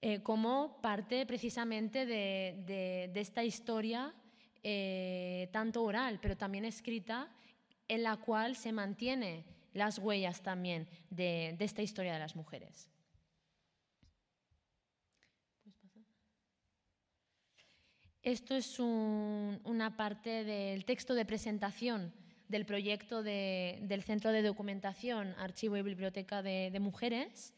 [0.00, 4.12] Eh, como parte precisamente de, esta historia,
[4.62, 7.28] eh, tanto oral, pero también escrita,
[7.88, 12.90] en la cual se mantiene las huellas también de esta historia de las mujeres.
[18.26, 22.12] Esto es una parte del texto de presentación
[22.48, 27.54] del proyecto del Centro de Documentación, Archivo y Biblioteca de, Mujeres,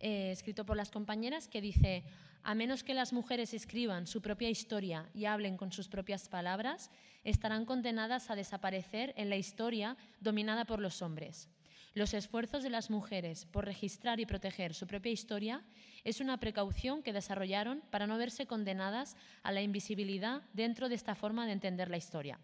[0.00, 2.04] eh, escrito por las compañeras, que dice,
[2.42, 6.90] a menos que las mujeres escriban su propia historia y hablen con sus propias palabras,
[7.22, 11.50] estarán condenadas a desaparecer en la historia dominada por los hombres.
[11.98, 15.64] Los esfuerzos de las mujeres por registrar y proteger su propia historia
[16.04, 21.16] es una precaución que desarrollaron para no verse condenadas a la invisibilidad dentro de esta
[21.16, 22.38] forma de entender la historia.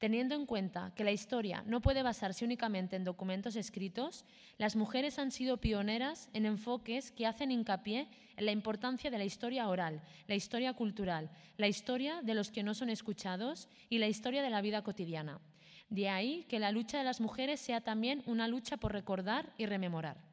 [0.00, 4.24] Teniendo en cuenta que la historia no puede basarse únicamente en documentos escritos,
[4.58, 9.24] las mujeres han sido pioneras en enfoques que hacen hincapié en la importancia de la
[9.24, 14.08] historia oral, la historia cultural, la historia de los que no son escuchados y la
[14.08, 15.40] historia de la vida cotidiana.
[15.90, 19.66] De ahí que la lucha de las mujeres sea también una lucha por recordar y
[19.66, 20.30] rememorar.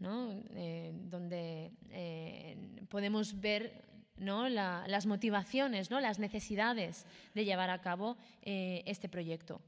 [0.00, 2.56] Eh, donde eh,
[2.88, 3.84] podemos ver
[4.16, 6.00] las motivaciones, ¿no?
[6.00, 9.60] las necesidades de llevar a cabo eh, este proyecto.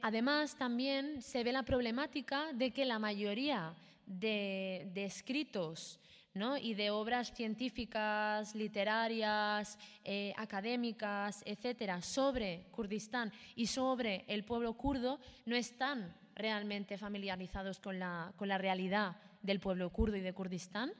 [0.00, 3.74] además, también se ve la problemática de que la mayoría
[4.06, 6.00] de escritos
[6.34, 15.20] y de obras científicas, literarias, eh, académicas, etcétera, sobre Kurdistán y sobre el pueblo kurdo,
[15.44, 20.92] no están realmente familiarizados con la, realidad del pueblo kurdo y de Kurdistán.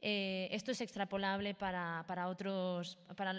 [0.00, 3.34] Eh, esto es extrapolable para, otros, para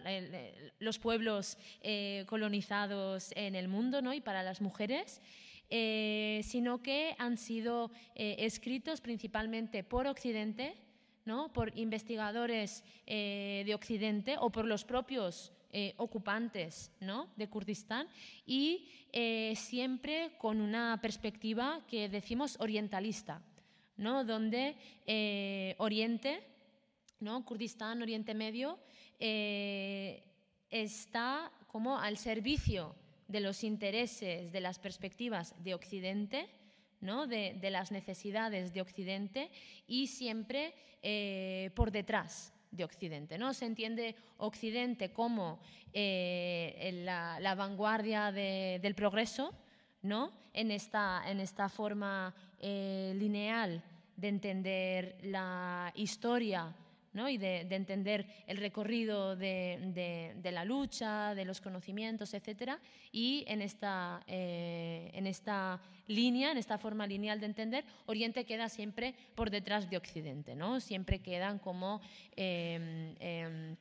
[0.79, 4.13] los pueblos eh, colonizados en el mundo ¿no?
[4.13, 5.21] y para las mujeres.
[5.69, 10.75] sino que han sido escritos principalmente por Occidente,
[11.53, 16.91] por investigadores eh, de Occidente o por los propios eh, ocupantes
[17.35, 18.07] de Kurdistán
[18.47, 23.43] y eh, siempre con una perspectiva que decimos orientalista,
[23.97, 24.23] ¿no?
[24.23, 24.75] donde
[25.77, 26.41] Oriente,
[27.19, 27.45] ¿no?
[27.45, 28.79] Kurdistán, Oriente Medio,
[30.69, 32.95] está como al servicio
[33.27, 36.49] de los intereses, de las perspectivas de Occidente
[37.01, 39.49] de, las necesidades de Occidente
[39.87, 43.37] y siempre eh, por detrás de Occidente.
[43.37, 43.53] ¿no?
[43.53, 45.59] Se entiende Occidente como
[45.93, 49.53] eh, la, vanguardia del progreso,
[50.01, 50.31] ¿no?
[50.53, 53.81] en, esta, en esta forma eh, lineal
[54.17, 56.75] de entender la historia
[57.13, 62.73] y de, entender el recorrido de, la lucha, de los conocimientos, etc.
[63.11, 68.69] Y en esta, eh, en esta línea, en esta forma lineal de entender, Oriente queda
[68.69, 70.79] siempre por detrás de Occidente, ¿no?
[70.79, 72.01] siempre quedan como...
[72.35, 73.75] Em, em,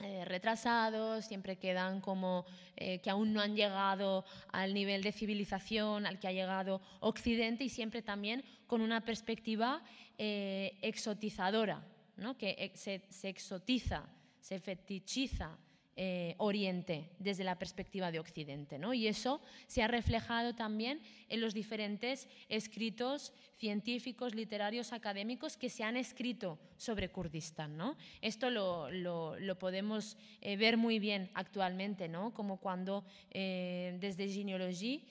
[0.00, 6.06] eh, retrasados, siempre quedan como eh, que aún no han llegado al nivel de civilización
[6.06, 9.82] al que ha llegado Occidente y siempre también con una perspectiva
[10.16, 11.84] exotizadora,
[12.18, 12.36] ¿no?
[12.36, 14.06] que se, se exotiza,
[14.40, 15.56] se fetichiza
[16.00, 18.78] eh, Oriente desde la perspectiva de Occidente.
[18.78, 18.94] ¿no?
[18.94, 25.82] Y eso se ha reflejado también en los diferentes escritos científicos, literarios, académicos que se
[25.82, 27.76] han escrito sobre Kurdistán.
[27.76, 27.96] ¿no?
[28.20, 32.32] Esto lo, podemos eh, ver muy bien actualmente, ¿no?
[32.32, 35.02] como cuando eh, desde Genealogy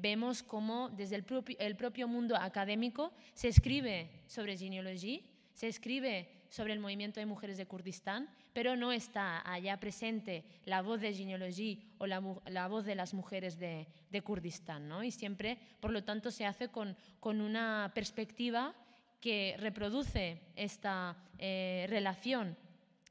[0.00, 5.24] vemos cómo desde el propio, el propio mundo académico se escribe sobre Genealogy,
[5.58, 10.82] se escribe sobre el movimiento de mujeres de Kurdistán, pero no está allá presente la
[10.82, 12.20] voz de genealogía o la,
[12.68, 13.88] voz de las mujeres de,
[14.22, 14.88] Kurdistán.
[14.88, 15.02] ¿no?
[15.02, 18.72] Y siempre, por lo tanto, se hace con, una perspectiva
[19.20, 22.56] que reproduce esta eh, relación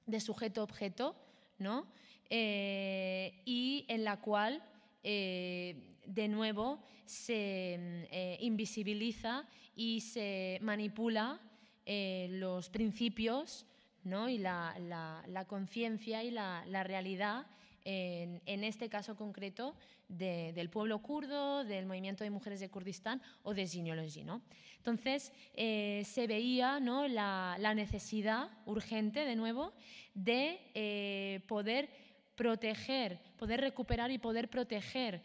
[0.05, 1.17] de sujeto-objeto
[1.59, 1.85] ¿no?
[2.29, 4.63] Eh, y en la cual,
[5.03, 9.45] eh, de nuevo, se invisibiliza
[9.75, 11.41] y se manipula
[11.89, 13.65] eh, los principios
[14.03, 14.27] ¿no?
[14.27, 14.75] y la,
[15.47, 17.45] conciencia y la, realidad,
[17.85, 19.73] en, este caso concreto,
[20.09, 24.25] del pueblo kurdo, del movimiento de mujeres de Kurdistán o de genealogy.
[24.75, 27.07] Entonces, eh, se veía ¿no?
[27.07, 29.71] la, necesidad urgente, de nuevo,
[30.13, 31.89] de eh, poder
[32.35, 35.21] proteger, poder recuperar y poder proteger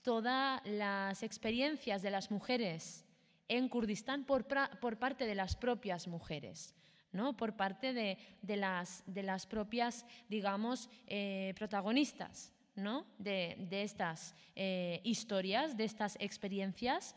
[0.00, 3.05] todas las experiencias de las mujeres
[3.48, 4.46] en Kurdistán por,
[4.98, 6.74] parte de las propias mujeres.
[7.12, 7.34] ¿no?
[7.34, 8.18] por parte de,
[8.56, 13.06] las, de, las, propias, digamos, eh, protagonistas ¿no?
[13.16, 17.14] de, estas eh, historias, de estas experiencias,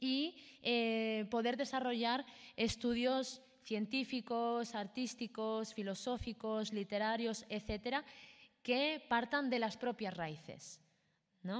[0.00, 2.26] y eh, poder desarrollar
[2.56, 8.04] estudios científicos, artísticos, filosóficos, literarios, etcétera,
[8.62, 10.83] que partan de las propias raíces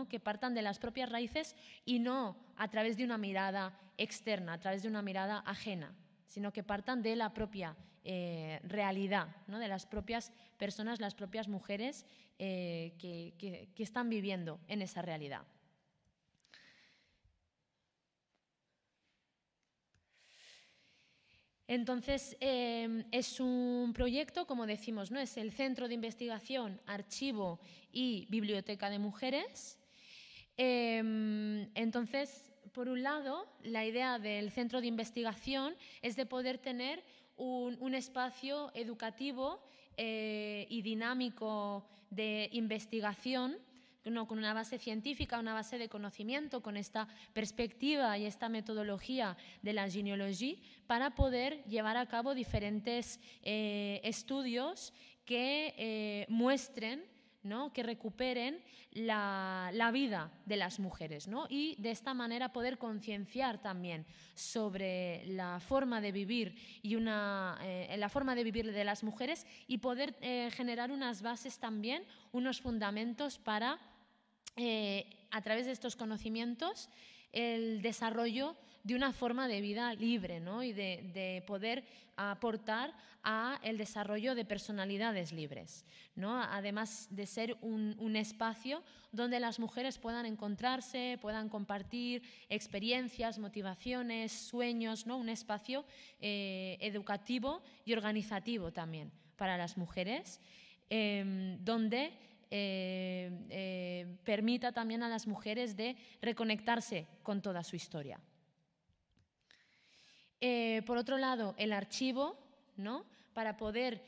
[0.09, 1.55] que partan de las propias raíces
[1.85, 5.95] y no a través de una mirada externa, a través de una mirada ajena,
[6.27, 9.59] sino que partan de la propia eh, realidad, ¿no?
[9.59, 12.07] de las propias personas, las propias mujeres
[12.39, 15.43] eh, que, están viviendo en esa realidad.
[21.75, 25.19] Entonces, eh, es un proyecto, como decimos, ¿no?
[25.19, 27.59] es el Centro de Investigación, Archivo
[27.91, 29.77] y Biblioteca de Mujeres.
[30.57, 37.03] Em, entonces, por un lado, la idea del centro de investigación es de poder tener
[37.37, 39.61] un, espacio educativo
[39.97, 43.59] eh, y dinámico de investigación
[44.05, 49.73] con una base científica, una base de conocimiento, con esta perspectiva y esta metodología de
[49.73, 54.93] la genealogía, para poder llevar a cabo diferentes eh, estudios
[55.25, 57.03] que eh, muestren
[57.75, 58.59] que recuperen
[58.93, 66.01] la, vida de las mujeres y de esta manera poder concienciar también sobre la forma
[66.01, 70.15] de vivir y una, eh, la forma de vivir de las mujeres y poder
[70.53, 73.79] generar unas bases también, unos fundamentos para,
[74.57, 76.89] eh, a través de estos conocimientos,
[77.33, 81.85] el desarrollo de una forma de vida libre y de, poder
[82.17, 82.95] aportar
[83.25, 85.85] a el desarrollo de personalidades libres,
[86.15, 86.41] ¿no?
[86.41, 95.07] además de ser un, espacio donde las mujeres puedan encontrarse, puedan compartir experiencias, motivaciones, sueños,
[95.07, 95.17] ¿no?
[95.17, 95.85] un espacio
[96.21, 100.41] eh, educativo y organizativo también para las mujeres,
[100.91, 102.13] em, donde
[102.57, 108.21] eh, eh, permita también a las mujeres de reconectarse con toda su historia.
[110.41, 112.39] Eh, por otro lado, el archivo,
[112.77, 113.07] ¿no?
[113.33, 114.05] para poder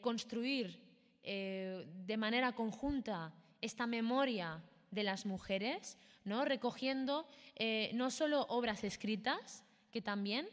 [0.00, 0.78] construir
[1.24, 4.62] de manera conjunta esta memoria
[4.92, 6.44] de las mujeres, ¿no?
[6.44, 7.26] recogiendo
[7.94, 10.48] no solo obras escritas, que también,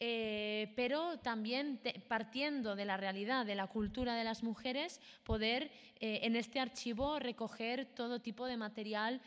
[0.00, 1.78] pero también
[2.08, 5.70] partiendo de la realidad, de la cultura de las mujeres, poder
[6.00, 9.20] en este archivo recoger todo tipo de material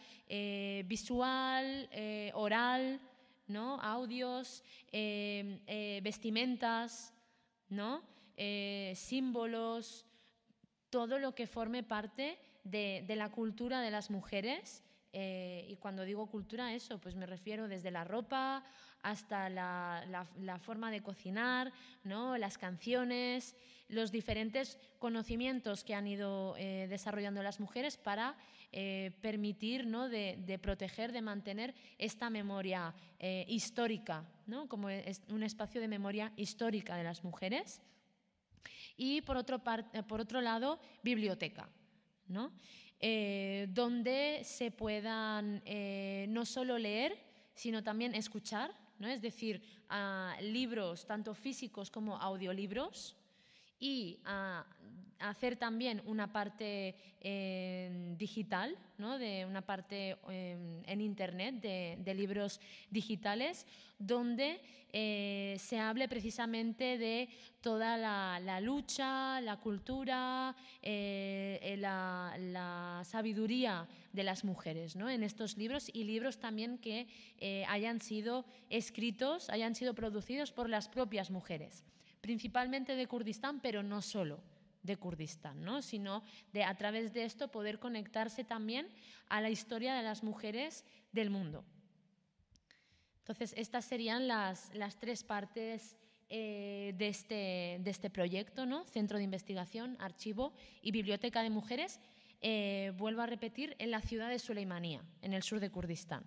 [0.87, 1.89] visual,
[2.33, 2.99] oral,
[3.47, 3.79] ¿no?
[3.81, 7.13] audios, em, eh, vestimentas,
[7.69, 8.03] ¿no?
[8.37, 10.05] Eh, símbolos,
[10.89, 14.83] todo lo que forme parte de, la cultura de las mujeres.
[15.13, 18.65] Eh, y cuando digo cultura, eso, pues me refiero desde la ropa
[19.01, 21.71] hasta la, forma de cocinar,
[22.03, 22.37] ¿no?
[22.37, 23.55] las canciones,
[23.89, 28.37] los diferentes conocimientos que han ido desarrollando las mujeres para
[28.75, 30.09] eh, permitir ¿no?
[30.09, 34.67] de, proteger, de mantener esta memoria eh, histórica, ¿no?
[34.67, 37.83] como es un espacio de memoria histórica de las mujeres.
[38.97, 39.61] Y por otro,
[40.07, 41.69] por otro lado, biblioteca,
[42.27, 42.51] ¿no?
[43.69, 45.61] Donde se puedan
[46.33, 47.17] no solo leer,
[47.53, 49.07] sino también escuchar, ¿no?
[49.07, 49.61] es decir,
[50.41, 53.17] libros tanto físicos como audiolibros
[53.83, 54.17] y
[55.19, 59.17] hacer también una parte eh, digital, ¿no?
[59.17, 63.67] de una parte eh, en Internet de, libros digitales,
[63.99, 64.61] donde
[64.93, 67.27] eh, se hable precisamente de
[67.59, 75.09] toda la, lucha, la cultura, la, la, sabiduría de las mujeres ¿no?
[75.09, 77.07] en estos libros y libros también que
[77.67, 81.83] hayan sido escritos, hayan sido producidos por las propias mujeres
[82.23, 84.39] principalmente de Kurdistán, pero no solo
[84.81, 85.81] de Kurdistán, ¿no?
[85.81, 88.87] sino de a través de esto poder conectarse también
[89.27, 91.65] a la historia de las mujeres del mundo.
[93.19, 94.71] Entonces, estas serían las,
[95.01, 95.97] tres partes
[96.29, 98.85] eh, de, este, de, este, proyecto, ¿no?
[98.85, 101.99] Centro de Investigación, Archivo y Biblioteca de Mujeres,
[102.39, 106.23] eh, vuelvo a repetir, en la ciudad de Suleimanía, en el sur de Kurdistán,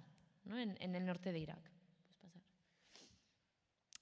[0.47, 1.76] en el norte de Irak.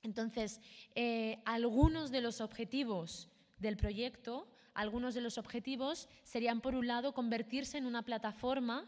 [0.05, 0.61] Entonces,
[0.95, 3.29] eh, algunos de los objetivos
[3.59, 8.87] del proyecto, algunos de los objetivos serían, por un lado, convertirse en una plataforma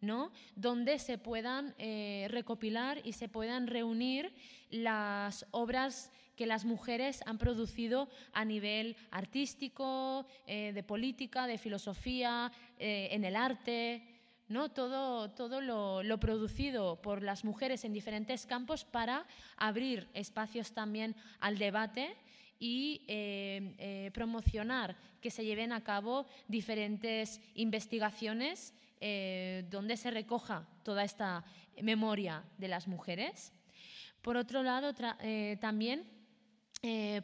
[0.00, 0.30] ¿no?
[0.54, 4.32] donde se puedan eh, recopilar y se puedan reunir
[4.70, 12.52] las obras que las mujeres han producido a nivel artístico, eh, de política, de filosofía,
[12.78, 14.07] en el arte,
[14.48, 14.70] ¿no?
[14.70, 19.26] todo, todo lo, producido por las mujeres en diferentes campos para
[19.56, 22.16] abrir espacios también al debate
[22.58, 30.66] y eh, eh, promocionar que se lleven a cabo diferentes investigaciones eh, donde se recoja
[30.82, 31.44] toda esta
[31.80, 33.52] memoria de las mujeres.
[34.22, 34.92] Por otro lado,
[35.60, 36.04] también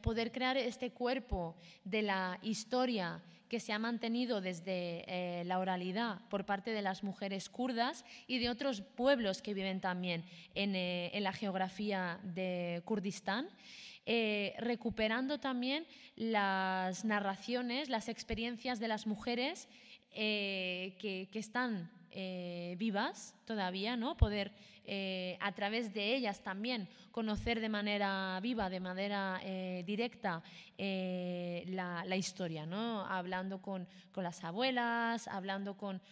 [0.00, 6.20] poder crear este cuerpo de la historia que se ha mantenido desde eh, la oralidad
[6.28, 10.24] por parte de las mujeres kurdas y de otros pueblos que viven también
[10.54, 13.48] en, eh, la geografía de Kurdistán.
[14.06, 19.66] Eh, recuperando también las narraciones, las experiencias de las mujeres
[20.12, 21.90] que, que, están
[22.76, 24.16] vivas todavía, ¿no?
[24.16, 24.52] poder
[24.86, 30.42] eh, a través de ellas también conocer de manera viva, de manera eh, directa
[30.76, 33.06] eh, la, historia, ¿no?
[33.06, 36.02] hablando con, las abuelas, hablando con,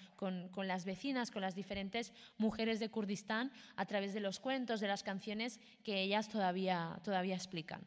[0.57, 5.03] las vecinas, con las diferentes mujeres de Kurdistán, a través de los cuentos, de las
[5.03, 7.87] canciones que ellas todavía, todavía explican.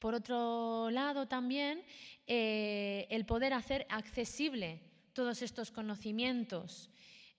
[0.00, 1.84] Por otro lado, también
[2.26, 4.80] el poder hacer accesible
[5.12, 6.90] todos estos conocimientos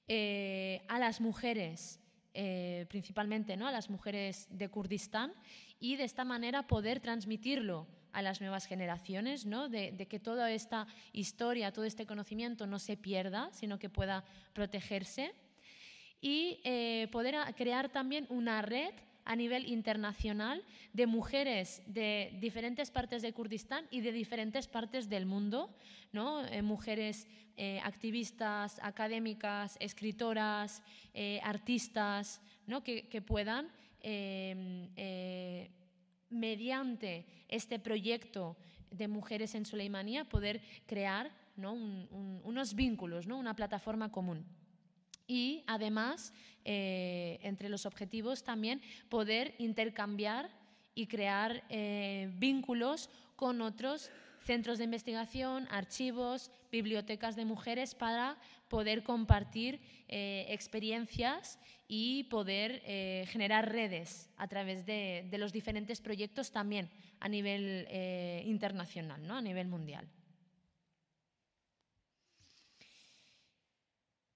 [0.08, 2.00] a las mujeres
[2.36, 3.68] eh, principalmente ¿no?
[3.68, 5.34] a las mujeres de Kurdistán,
[5.80, 9.70] y de esta manera poder transmitirlo a las nuevas generaciones, ¿no?
[9.70, 14.24] de, que toda esta historia, todo este conocimiento no se pierda, sino que pueda
[14.54, 15.34] protegerse.
[16.22, 18.94] Y eh, poder crear también una red
[19.26, 20.64] a nivel internacional
[20.94, 25.76] de mujeres de diferentes partes de Kurdistán y de diferentes partes del mundo,
[26.14, 26.46] ¿no?
[26.46, 32.84] Eh, mujeres eh, activistas, académicas, escritoras, eh, artistas, ¿no?
[32.84, 33.70] que, puedan,
[34.02, 34.90] em,
[36.30, 38.58] mediante este proyecto
[38.92, 43.38] de mujeres en Suleimanía, poder crear unos vínculos, ¿no?
[43.38, 44.46] una plataforma común
[45.28, 50.50] y además, eh, entre los objetivos también, poder intercambiar
[50.94, 54.12] y crear eh, vínculos con otros
[54.44, 58.38] centros de investigación, archivos, bibliotecas de mujeres para
[58.70, 62.82] poder compartir eh, experiencias y poder
[63.28, 67.88] generar redes a través de, de, los diferentes proyectos también a nivel
[68.46, 69.38] internacional, ¿no?
[69.38, 70.08] a nivel mundial.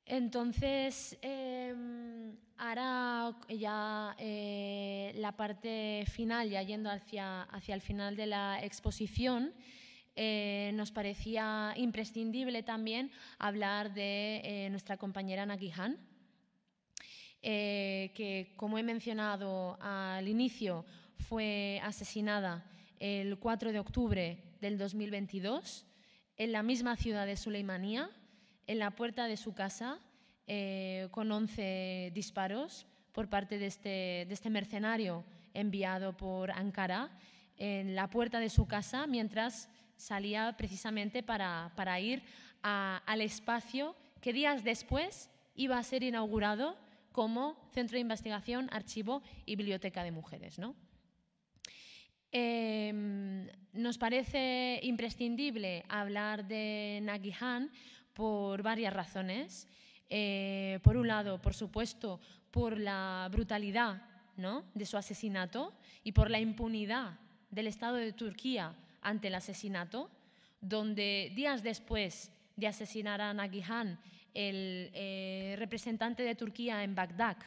[0.09, 8.25] Entonces, em, ahora ya eh, la parte final, ya yendo hacia, hacia el final de
[8.25, 9.53] la exposición,
[10.15, 15.95] eh, nos parecía imprescindible también hablar de eh, nuestra compañera Nagihan,
[17.39, 20.85] que, como he mencionado al inicio,
[21.19, 22.65] fue asesinada
[22.99, 25.85] el 4 de octubre del 2022
[26.35, 28.09] en la misma ciudad de Suleimanía
[28.69, 29.97] en la puerta de su casa
[30.45, 33.89] eh, con 11 disparos por parte de este,
[34.27, 37.09] de este mercenario enviado por Ankara
[37.57, 42.21] en la puerta de su casa mientras salía precisamente para, para ir
[42.61, 46.77] al espacio que días después iba a ser inaugurado
[47.11, 50.59] como Centro de Investigación, Archivo y Biblioteca de Mujeres.
[50.59, 50.75] ¿no?
[52.31, 57.71] Em, nos parece imprescindible hablar de Nagihan
[58.19, 59.65] por varias razones.
[60.09, 62.19] Eh, por un lado, por supuesto,
[62.51, 64.01] por la brutalidad
[64.35, 64.65] ¿no?
[64.73, 67.17] de su asesinato y por la impunidad
[67.49, 70.09] del Estado de Turquía ante el asesinato,
[70.59, 73.97] donde días después de asesinar a Nagihan,
[74.33, 77.37] el eh, representante de Turquía en Bagdad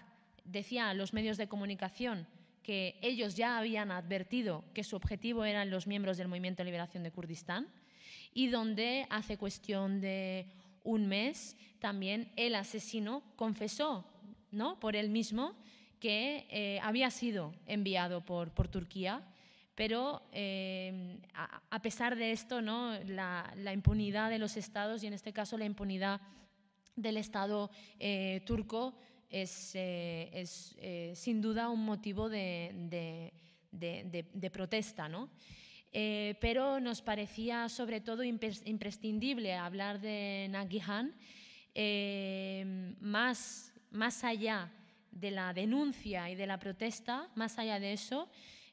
[0.46, 2.26] decía a los medios de comunicación
[2.62, 7.02] que ellos ya habían advertido que su objetivo eran los miembros del Movimiento de Liberación
[7.02, 7.68] de Kurdistán
[8.32, 10.46] y donde hace cuestión de
[10.84, 14.04] un mes también el asesino confesó
[14.50, 14.78] ¿no?
[14.78, 15.54] por él mismo
[15.98, 19.22] que eh, había sido enviado por, Turquía,
[19.76, 22.98] pero eh, a, pesar de esto, ¿no?
[23.04, 26.20] La, impunidad de los estados y en este caso la impunidad
[26.96, 27.70] del Estado
[28.00, 28.94] eh, turco
[29.30, 30.76] es, es
[31.14, 33.30] sin duda un motivo de,
[33.70, 35.08] de, de, protesta.
[35.08, 35.30] ¿no?
[35.92, 41.14] Pero nos parecía sobre todo imprescindible hablar de Nagihan
[43.00, 44.70] más, más allá
[45.12, 48.28] de la denuncia y de la protesta, más allá de eso,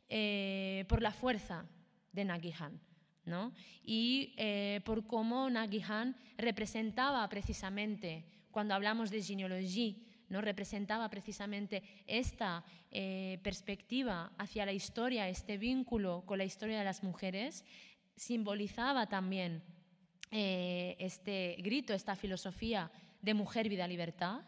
[0.08, 1.66] eh, por la fuerza
[2.12, 2.80] de Nagihan.
[3.26, 3.54] ¿no?
[3.84, 9.94] Y eh, por cómo Nagihan representaba precisamente, cuando hablamos de genealogía,
[10.30, 10.42] ¿no?
[10.42, 17.04] representaba precisamente esta eh, perspectiva hacia la historia, este vínculo con la historia de las
[17.04, 17.66] mujeres,
[18.16, 19.64] simbolizaba también
[20.32, 24.42] este grito, esta filosofía de mujer, vida, libertad,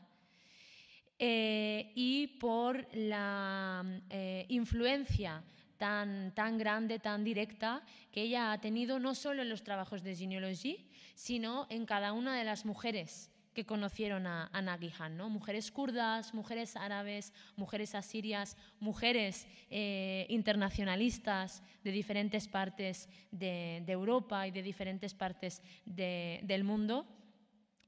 [1.23, 5.43] eh, y por la eh, influencia
[5.77, 10.15] tan, tan grande, tan directa que ella ha tenido no solo en los trabajos de
[10.15, 10.77] genealogía,
[11.13, 15.29] sino en cada una de las mujeres que conocieron a, a Nagihan, ¿no?
[15.29, 24.51] mujeres kurdas, mujeres árabes, mujeres asirias, mujeres eh, internacionalistas de diferentes partes de, Europa y
[24.51, 27.05] de diferentes partes del mundo.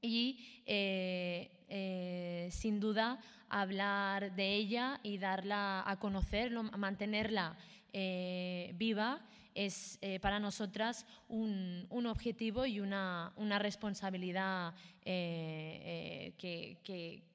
[0.02, 7.56] Y eh, sin duda, hablar de ella y darla a conocer, mantenerla
[7.92, 9.20] eh, viva,
[9.54, 14.74] es eh, para nosotras un, objetivo y una, responsabilidad
[15.04, 16.32] que,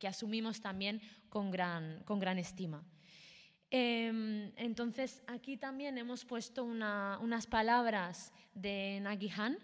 [0.08, 2.84] asumimos también con gran, con gran estima.
[3.72, 9.58] Em, entonces, aquí también hemos puesto unas palabras de Nagihan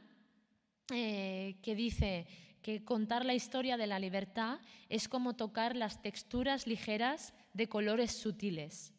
[0.88, 2.28] que dice
[2.66, 4.58] que contar la historia de la libertad
[4.90, 8.92] es como tocar las texturas ligeras de colores sutiles,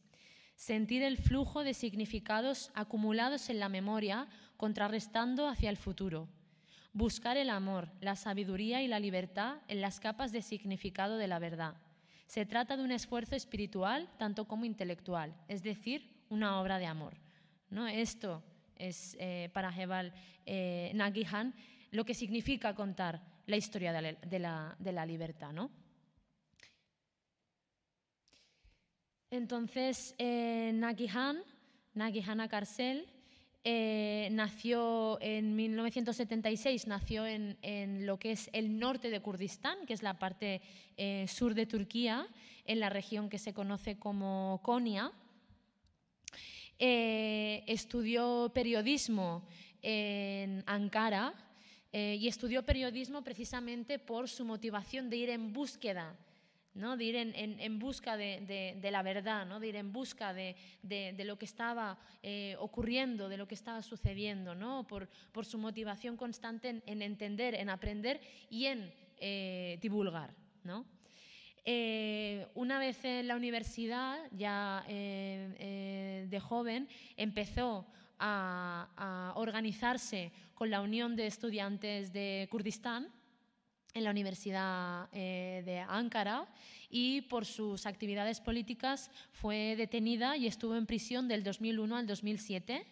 [0.57, 4.27] sentir el flujo de significados acumulados en la memoria
[4.57, 6.29] contrarrestando hacia el futuro,
[6.93, 11.39] buscar el amor, la sabiduría y la libertad en las capas de significado de la
[11.39, 11.75] verdad.
[12.27, 17.15] Se trata de un esfuerzo espiritual tanto como intelectual, es decir, una obra de amor.
[17.71, 17.87] ¿no?
[17.87, 18.43] Esto
[18.77, 20.13] es eh, para Jebal
[20.45, 21.55] eh, Nagihan
[21.91, 25.53] lo que significa contar la historia de la, libertad.
[25.53, 25.71] ¿no?
[29.31, 31.43] Entonces, eh, Nagihan,
[31.95, 33.07] Nagihan Akarcel,
[33.65, 40.03] eh, nació en 1976, nació en, lo que es el norte de Kurdistán, que es
[40.03, 40.61] la parte
[40.97, 42.29] eh, sur de Turquía,
[42.65, 45.11] en la región que se conoce como Konya.
[46.79, 49.43] estudió periodismo
[49.83, 51.35] en Ankara,
[51.99, 56.15] eh, y estudió periodismo precisamente por su motivación de ir en búsqueda,
[56.77, 56.97] ¿no?
[56.97, 59.59] de ir en, busca de, la verdad, ¿no?
[59.59, 60.55] de ir en busca de,
[61.25, 64.87] lo que estaba eh, ocurriendo, de lo que estaba sucediendo, ¿no?
[64.87, 65.09] por,
[65.45, 68.21] su motivación constante en, entender, en aprender
[68.51, 70.35] y en eh, divulgar.
[70.65, 70.85] ¿no?
[72.55, 77.87] una vez en la universidad, ya de joven, empezó
[78.19, 83.09] a, organizarse con la Unión de Estudiantes de Kurdistán
[83.97, 86.47] en la Universidad eh, de Ankara
[86.91, 92.87] y por sus actividades políticas fue detenida y estuvo en prisión del 2001 al 2007.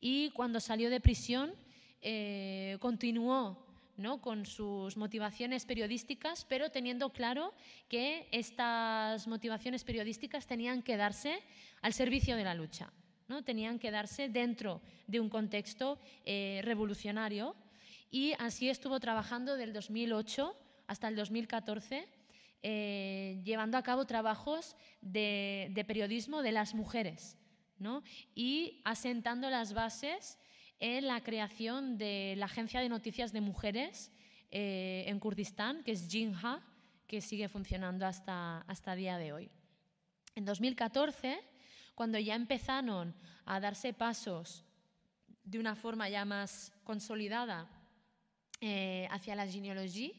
[0.00, 1.52] Y cuando salió de prisión
[2.00, 3.62] eh, continuó
[3.98, 4.22] ¿no?
[4.22, 7.52] con sus motivaciones periodísticas, pero teniendo claro
[7.88, 11.42] que estas motivaciones periodísticas tenían que darse
[11.82, 12.90] al servicio de la lucha.
[13.28, 13.44] ¿no?
[13.44, 17.54] tenían que darse dentro de un contexto eh, revolucionario
[18.10, 22.08] y así estuvo trabajando del 2008 hasta el 2014,
[22.62, 27.36] eh, llevando a cabo trabajos de, periodismo de las mujeres
[28.34, 30.38] y asentando las bases
[30.80, 34.10] en la creación de la Agencia de Noticias de Mujeres
[34.50, 36.62] eh, en Kurdistán, que es Jinha,
[37.06, 39.50] que sigue funcionando hasta, hasta día de hoy.
[40.34, 41.38] En 2014
[41.96, 43.14] cuando ya empezaron
[43.46, 44.64] a darse pasos
[45.42, 47.66] de una forma ya más consolidada
[48.60, 50.10] eh, hacia la genealogía,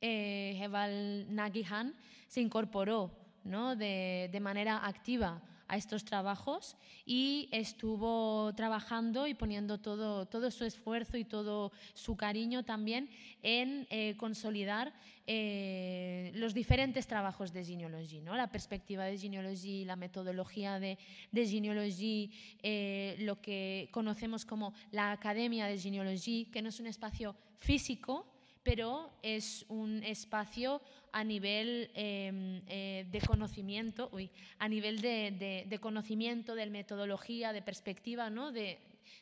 [0.00, 1.94] eh, Heval Nagihan
[2.26, 3.10] se incorporó
[3.44, 3.76] ¿no?
[3.76, 10.64] de, de manera activa a estos trabajos y estuvo trabajando y poniendo todo, todo su
[10.64, 13.08] esfuerzo y todo su cariño también
[13.42, 14.92] en eh, consolidar
[15.26, 18.34] eh, los diferentes trabajos de genealogía, ¿no?
[18.34, 20.98] la perspectiva de genealogía, la metodología de,
[21.32, 22.30] de
[22.62, 28.26] eh, lo que conocemos como la Academia de Genealogía, que no es un espacio físico,
[28.68, 34.10] pero es un espacio a nivel em, eh, de conocimiento,
[34.58, 38.52] a nivel de, conocimiento, de metodología, de perspectiva, ¿no?
[38.52, 38.78] de,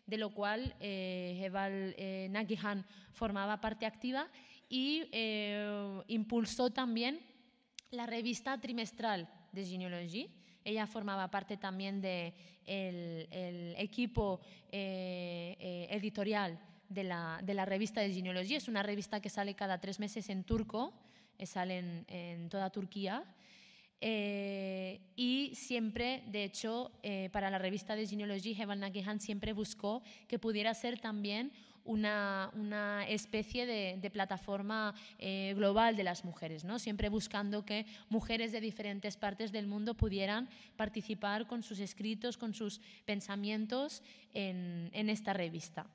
[0.08, 4.26] lo cual eh, Eval eh, Nagihan formaba parte activa
[4.68, 7.20] y eh, impulsó también
[7.92, 10.26] la revista trimestral de genealogía.
[10.64, 12.34] Ella formaba parte también del
[12.66, 14.40] de equipo
[15.92, 16.58] editorial
[16.88, 18.56] de la, de la, revista de genealogía.
[18.56, 20.92] Es una revista que sale cada tres meses en turco
[21.44, 23.24] salen en toda Turquía.
[24.00, 30.02] Eh, y siempre, de hecho, eh, para la revista de genealogía, Heval Nagihan siempre buscó
[30.28, 31.52] que pudiera ser también
[31.84, 36.78] una, una especie de, plataforma eh, global de las mujeres, ¿no?
[36.78, 42.54] siempre buscando que mujeres de diferentes partes del mundo pudieran participar con sus escritos, con
[42.54, 44.02] sus pensamientos
[44.34, 45.86] en, en esta revista.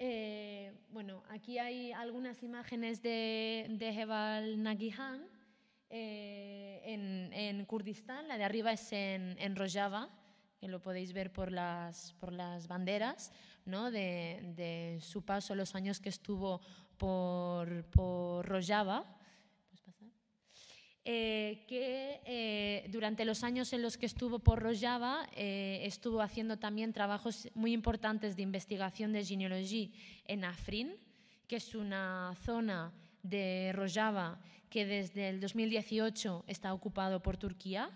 [0.00, 5.26] Eh, bueno, aquí hay algunas imágenes de, de Jebal Nagihan
[5.90, 6.80] eh,
[7.32, 8.28] en, Kurdistán.
[8.28, 10.08] La de arriba es en, en, Rojava,
[10.60, 13.32] que lo podéis ver por las, por las banderas
[13.64, 13.90] ¿no?
[13.90, 16.60] de, de, su paso, los años que estuvo
[16.96, 19.04] por, por Rojava.
[21.10, 26.58] Eh, que eh, durante los años en los que estuvo por Rojava eh, estuvo haciendo
[26.58, 29.88] también trabajos muy importantes de investigación de genealogía
[30.26, 30.92] en Afrin,
[31.46, 32.92] que es una zona
[33.22, 34.38] de Rojava
[34.68, 37.88] que desde el 2018 está ocupado por Turquía,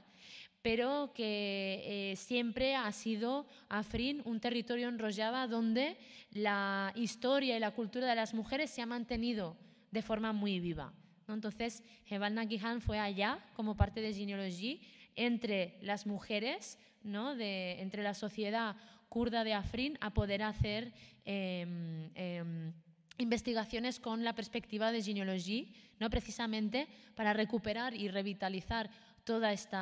[0.63, 5.99] pero que siempre ha sido Afrin un territorio en Rojava donde
[6.31, 9.59] la historia y la cultura de las mujeres se ha mantenido
[9.91, 10.95] de forma muy viva.
[11.29, 14.79] Entonces, Heval Nagihan fue allá como parte de genealogía
[15.17, 17.35] entre las mujeres, ¿no?
[17.35, 18.77] de, entre la sociedad
[19.09, 20.93] kurda de Afrin, a poder hacer
[21.25, 22.73] em, em,
[23.19, 25.67] investigaciones con la perspectiva de genealogía,
[26.01, 26.09] ¿no?
[26.09, 28.91] precisamente para recuperar y revitalizar
[29.25, 29.77] todo este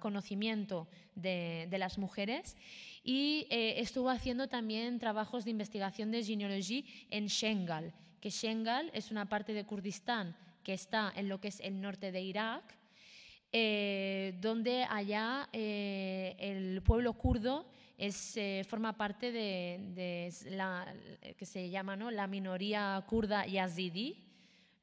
[0.00, 2.56] conocimiento de, de, las mujeres.
[3.04, 9.10] Y eh, estuvo haciendo también trabajos de investigación de genealogía en Shengal, que Shengal es
[9.10, 10.34] una parte de Kurdistán
[10.66, 12.64] que está en lo que es el norte de Irak,
[13.52, 20.92] eh, donde allá eh, el pueblo kurdo es, eh, forma parte de, la
[21.38, 22.10] que se llama ¿no?
[22.10, 24.24] la minoría kurda yazidi,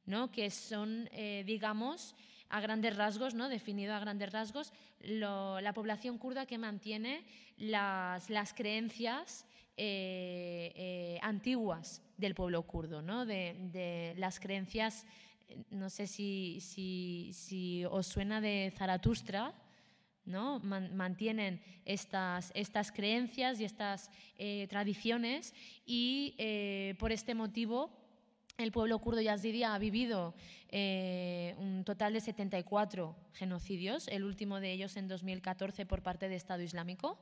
[0.05, 0.31] ¿no?
[0.31, 1.09] que son,
[1.45, 2.15] digamos,
[2.47, 3.49] a grandes rasgos, ¿no?
[3.49, 4.71] definido a grandes rasgos,
[5.01, 7.25] la población kurda que mantiene
[7.57, 9.45] las, las creencias
[11.21, 13.25] antiguas del pueblo kurdo, ¿no?
[13.25, 15.05] de, de las creencias
[15.69, 19.53] no sé si, os suena de Zaratustra,
[20.25, 20.59] ¿no?
[20.59, 22.51] mantienen estas,
[22.93, 25.53] creencias y estas eh, tradiciones
[25.85, 27.91] y eh, por este motivo
[28.57, 30.35] el pueblo kurdo yazidi ha vivido
[30.69, 36.37] eh, un total de 74 genocidios, el último de ellos en 2014 por parte del
[36.37, 37.17] Estado Islámico.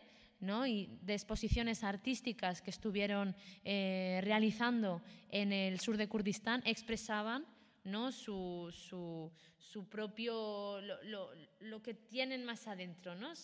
[0.66, 7.46] y de exposiciones artísticas que estuvieron eh, realizando en el sur de Kurdistán expresaban
[7.84, 8.10] ¿no?
[8.10, 10.80] su, su, propio,
[11.60, 13.34] lo, que tienen más adentro, ¿no?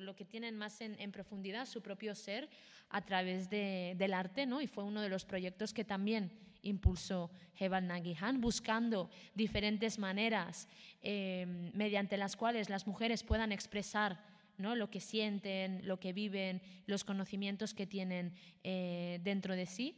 [0.00, 2.48] lo que tienen más en, profundidad, su propio ser
[2.90, 4.44] a través del arte.
[4.44, 4.60] ¿no?
[4.60, 6.32] Y fue uno de los proyectos que también
[6.62, 10.66] impulsó Heval Nagihan, buscando diferentes maneras
[11.02, 14.18] em, mediante las cuales las mujeres puedan expresar
[14.58, 14.74] ¿no?
[14.74, 19.96] lo que sienten, lo que viven, los conocimientos que tienen eh, dentro de sí.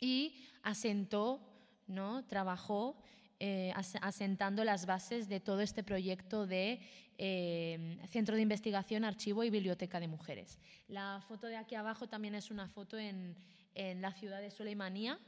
[0.00, 1.40] Y asentó,
[1.86, 2.24] ¿no?
[2.26, 2.96] trabajó
[3.38, 6.80] eh, asentando las bases de todo este proyecto de
[7.18, 10.58] em, Centro de Investigación, Archivo y Biblioteca de Mujeres.
[10.88, 13.36] La foto de aquí abajo también es una foto en,
[13.74, 15.18] en la ciudad de Suleimanía,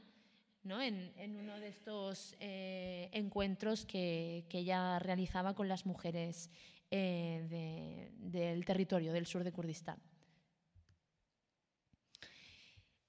[0.67, 6.49] en, uno de estos eh, encuentros que, que, ella realizaba con las mujeres
[6.91, 9.99] eh, del territorio del sur de Kurdistán.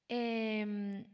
[0.09, 1.05] Em,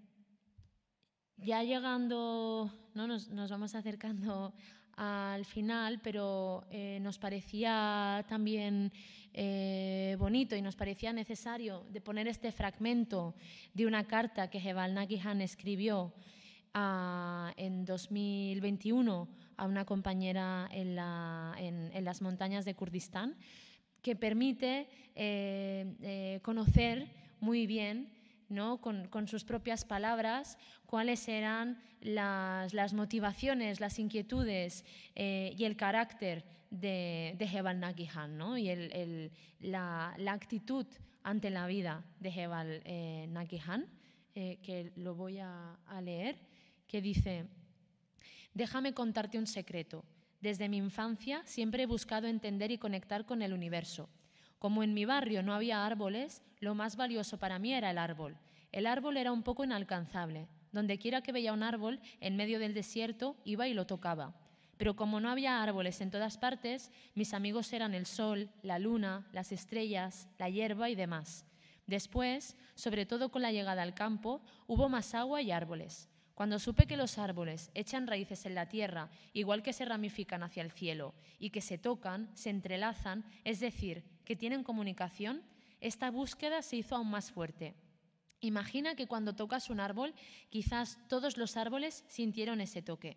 [1.37, 3.07] ya llegando, ¿no?
[3.07, 4.55] nos, vamos acercando
[4.97, 8.93] al final, pero eh, nos parecía también
[10.19, 13.35] bonito y nos parecía necesario de poner este fragmento
[13.73, 16.13] de una carta que Jebal Nagihan escribió
[17.57, 19.29] en 2021
[19.63, 23.37] a una compañera en, las montañas de Kurdistán,
[24.03, 27.07] que permite eh, eh, conocer
[27.39, 28.13] muy bien,
[28.49, 28.81] ¿no?
[28.81, 34.85] con, sus propias palabras, cuáles eran las, motivaciones, las inquietudes
[35.15, 38.59] eh, y el carácter de, de Jebal Nagihan ¿no?
[38.59, 40.87] y la, actitud
[41.23, 42.83] ante la vida de Jebal
[43.29, 43.87] Nagihan,
[44.35, 46.37] que lo voy a leer
[46.89, 47.47] que dice,
[48.55, 50.05] déjame contarte un secreto.
[50.41, 54.09] Desde mi infancia siempre he buscado entender y conectar con el universo.
[54.59, 58.37] Como en mi barrio no había árboles, lo más valioso para mí era el árbol.
[58.71, 60.49] El árbol era un poco inalcanzable.
[60.73, 64.35] Donde quiera que veía un árbol, en medio del desierto, iba y lo tocaba.
[64.79, 69.29] Pero como no había árboles en todas partes, mis amigos eran el sol, la luna,
[69.33, 71.47] las estrellas, la hierba y demás.
[71.87, 76.09] Después, sobre todo con la llegada al campo, hubo más agua y árboles.
[76.43, 80.65] Cuando supe que los árboles echan raíces en la tierra, igual que se ramifican hacia
[80.65, 85.45] el cielo, y que se tocan, se entrelazan, es decir, que tienen comunicación,
[85.81, 87.77] esta búsqueda se hizo aún más fuerte.
[88.41, 90.15] Imagina que cuando tocas un árbol,
[90.51, 93.17] quizás todos los árboles sintieron ese toque.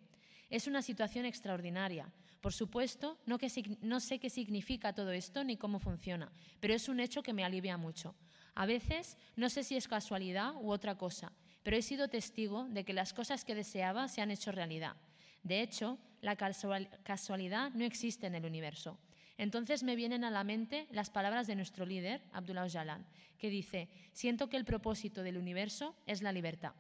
[0.52, 2.14] Es una situación extraordinaria.
[2.42, 3.40] Por supuesto, no,
[3.82, 7.44] no sé qué significa todo esto ni cómo funciona, pero es un hecho que me
[7.44, 8.14] alivia mucho.
[8.54, 11.34] A veces no sé si es casualidad u otra cosa,
[11.66, 14.96] pero he sido testigo de que las cosas que deseaba se han hecho realidad.
[15.42, 19.00] De hecho, la casualidad no existe en el universo.
[19.40, 23.04] Entonces me vienen a la mente las palabras de nuestro líder, Abdullah Öcalan,
[23.40, 26.74] que dice, siento que el propósito del universo es la libertad.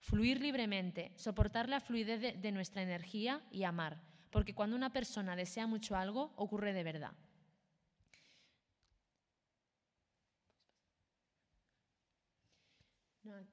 [0.00, 4.00] Fluir libremente, soportar la fluidez de nuestra energía y amar,
[4.30, 7.12] porque cuando una persona desea mucho algo, ocurre de verdad.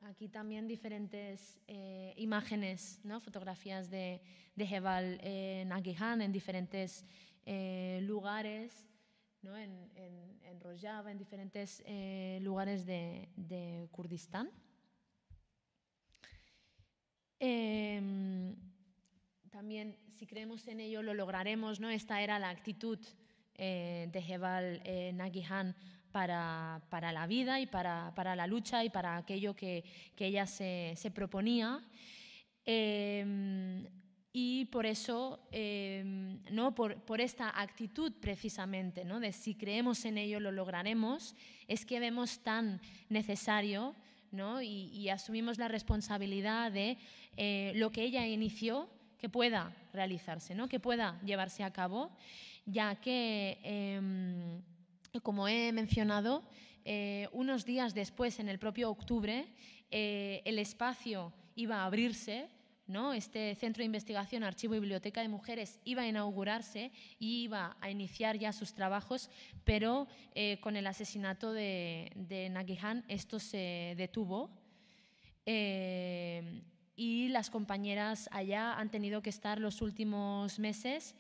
[0.01, 3.19] Aquí también diferentes eh, imágenes, ¿no?
[3.19, 4.21] fotografías de,
[4.55, 7.05] de Jebal en diferentes
[7.45, 8.89] eh, lugares,
[9.41, 9.55] ¿no?
[9.57, 14.49] en, en, en, Rojava, en diferentes eh, lugares de, Kurdistán.
[17.39, 18.55] Em,
[19.49, 21.79] también, si creemos en ello, lo lograremos.
[21.79, 21.89] ¿no?
[21.89, 22.99] Esta era la actitud
[23.57, 24.81] de Jebal
[25.13, 25.75] Nagihan
[26.11, 29.83] para, para la vida y para, para, la lucha y para aquello que,
[30.15, 31.81] que ella se, se proponía.
[32.65, 33.87] Em,
[34.33, 36.73] y por eso, em, ¿no?
[36.73, 39.19] Por, por, esta actitud precisamente, ¿no?
[39.19, 41.35] de si creemos en ello lo lograremos,
[41.67, 43.93] es que vemos tan necesario
[44.31, 44.61] ¿no?
[44.61, 46.97] y, y asumimos la responsabilidad de
[47.35, 50.67] eh, lo que ella inició, que pueda realizarse, ¿no?
[50.67, 52.09] que pueda llevarse a cabo,
[52.65, 54.61] ya que em,
[55.19, 56.43] como he mencionado,
[56.85, 59.45] eh, unos días después, en el propio octubre,
[59.91, 62.47] eh, el espacio iba a abrirse,
[62.87, 63.13] ¿no?
[63.13, 67.91] este centro de investigación, archivo y biblioteca de mujeres iba a inaugurarse y iba a
[67.91, 69.29] iniciar ya sus trabajos,
[69.65, 74.49] pero eh, con el asesinato de, de Nagihan esto se detuvo.
[76.95, 81.15] y las compañeras allá han tenido que estar los últimos meses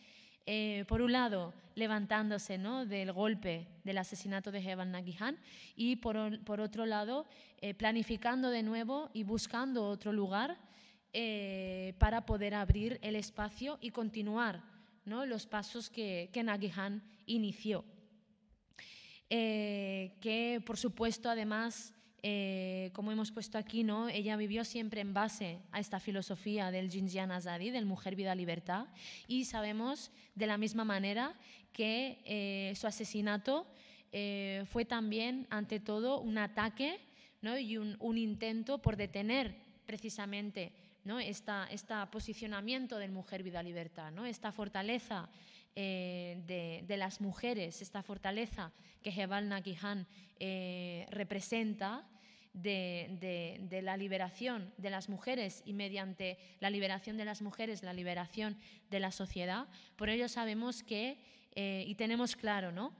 [0.45, 2.85] eh, por un lado, levantándose ¿no?
[2.85, 5.37] del golpe del asesinato de Heban Nagihan
[5.75, 6.17] y por,
[6.59, 7.25] otro lado,
[7.61, 10.57] eh, planificando de nuevo y buscando otro lugar
[11.13, 14.63] eh, para poder abrir el espacio y continuar
[15.05, 15.25] ¿no?
[15.25, 17.85] los pasos que, que Nagihan inició.
[19.29, 24.07] que, por supuesto, además, eh, como hemos puesto aquí, ¿no?
[24.07, 28.85] ella vivió siempre en base a esta filosofía del Jinjian Azadi, del mujer, vida, libertad,
[29.27, 31.33] y sabemos de la misma manera
[31.73, 33.65] que eh, su asesinato
[34.11, 36.99] eh, fue también, ante todo, un ataque
[37.59, 39.55] y un, intento por detener
[39.87, 41.19] precisamente ¿no?
[41.19, 41.51] este
[42.11, 44.27] posicionamiento del mujer, vida, libertad, ¿no?
[44.27, 45.27] esta fortaleza
[45.75, 50.05] de, de, las mujeres, esta fortaleza que Jebal Nakihan
[51.09, 52.05] representa
[52.53, 58.57] de, la liberación de las mujeres y mediante la liberación de las mujeres, la liberación
[58.89, 59.67] de la sociedad.
[59.95, 61.17] Por ello sabemos que,
[61.55, 62.93] eh, y tenemos claro, ¿no?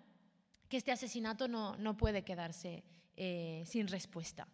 [0.69, 2.84] que este asesinato no, no puede quedarse
[3.17, 4.47] eh, sin respuesta.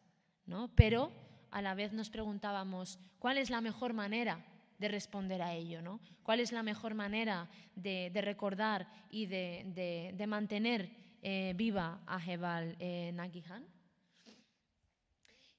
[0.46, 0.70] ¿no?
[0.76, 1.12] Pero
[1.52, 4.44] a la vez nos preguntábamos cuál es la mejor manera
[4.78, 6.00] de responder a ello, ¿no?
[6.24, 10.90] ¿Cuál es la mejor manera de, recordar y de, mantener
[11.22, 12.78] eh, viva a Jebal
[13.14, 13.66] Nagihan?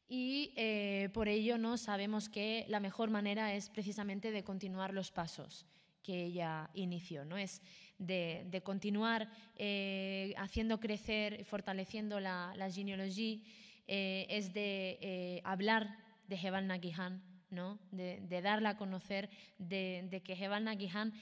[0.09, 1.77] y eh, por ello ¿no?
[1.77, 5.67] sabemos que la mejor manera es precisamente de continuar los pasos
[6.03, 7.37] que ella inició, ¿no?
[7.37, 7.61] es
[7.99, 13.39] de, continuar eh, haciendo crecer, fortaleciendo la, genealogía,
[13.87, 17.79] eh, es de hablar de Jebal Nagihan, ¿no?
[17.93, 21.13] de, darla a conocer, de, que Jebal Nagihan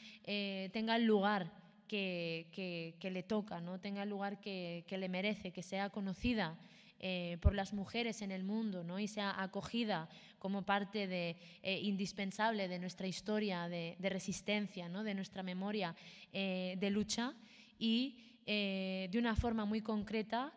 [0.73, 1.53] tenga el lugar
[1.89, 3.81] que, le toca, ¿no?
[3.81, 6.57] tenga el lugar que, que le merece, que sea conocida
[6.99, 8.99] eh, por las mujeres en el mundo ¿no?
[8.99, 10.09] y sea acogida
[10.39, 15.05] como parte de, eh, indispensable de nuestra historia de, resistencia, ¿no?
[15.05, 15.95] de nuestra memoria
[16.33, 17.35] eh, de lucha
[17.79, 20.53] y de una forma muy concreta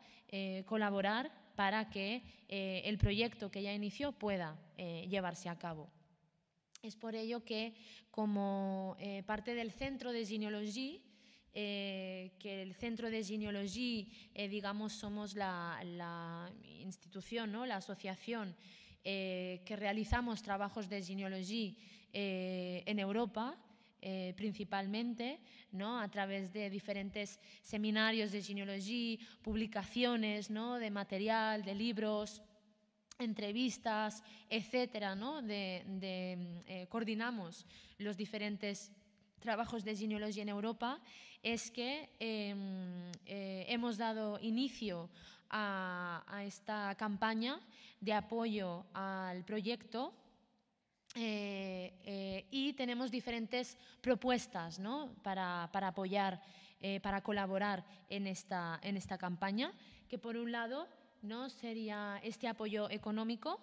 [0.65, 5.91] colaborar para que el proyecto que ya inició pueda llevarse a cabo.
[6.81, 7.73] Es por ello que
[8.11, 8.95] como
[9.25, 11.01] parte del Centro de Genealogía
[11.53, 14.05] eh, que el Centro de Genealogía,
[14.35, 17.65] eh, digamos, somos la, institución, ¿no?
[17.65, 18.55] la asociación
[19.03, 21.73] eh, que realizamos trabajos de genealogía
[22.13, 23.55] en Europa,
[24.35, 25.39] principalmente,
[25.71, 25.99] ¿no?
[25.99, 30.75] a través de diferentes seminarios de genealogía, publicaciones ¿no?
[30.75, 32.41] de material, de libros,
[33.19, 35.41] entrevistas, etcétera, ¿no?
[35.41, 37.65] de, coordinamos
[37.97, 38.91] los diferentes
[39.39, 41.01] trabajos de genealogía en Europa
[41.43, 45.09] es que em, eh, hemos dado inicio
[45.49, 47.59] a, esta campaña
[47.99, 50.13] de apoyo al proyecto
[51.15, 54.79] eh, eh, y tenemos diferentes propuestas
[55.23, 56.41] para, apoyar,
[57.01, 59.73] para colaborar en esta, en esta campaña,
[60.07, 60.87] que por un lado
[61.21, 61.49] ¿no?
[61.49, 63.59] sería este apoyo económico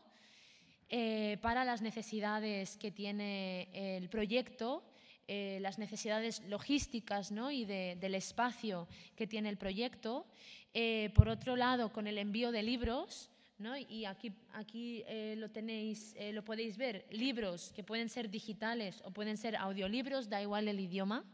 [1.40, 4.84] para las necesidades que tiene el proyecto
[5.28, 7.50] eh, las necesidades logísticas ¿no?
[7.50, 8.86] y del espacio
[9.16, 10.24] que tiene el proyecto.
[10.72, 13.28] Eh, por otro lado, con el envío de libros,
[13.58, 13.76] ¿no?
[13.76, 19.10] y aquí, aquí eh, lo tenéis, lo podéis ver, libros que pueden ser digitales o
[19.10, 21.24] pueden ser audiolibros, da igual el idioma.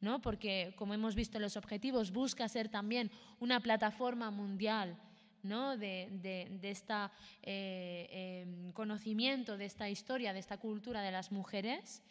[0.00, 0.20] ¿no?
[0.20, 3.10] porque como hemos visto los objetivos, busca ser también
[3.40, 4.98] una plataforma mundial
[5.42, 5.78] ¿no?
[5.78, 6.94] de, de, este
[8.74, 12.02] conocimiento, de esta historia, de esta cultura de las mujeres.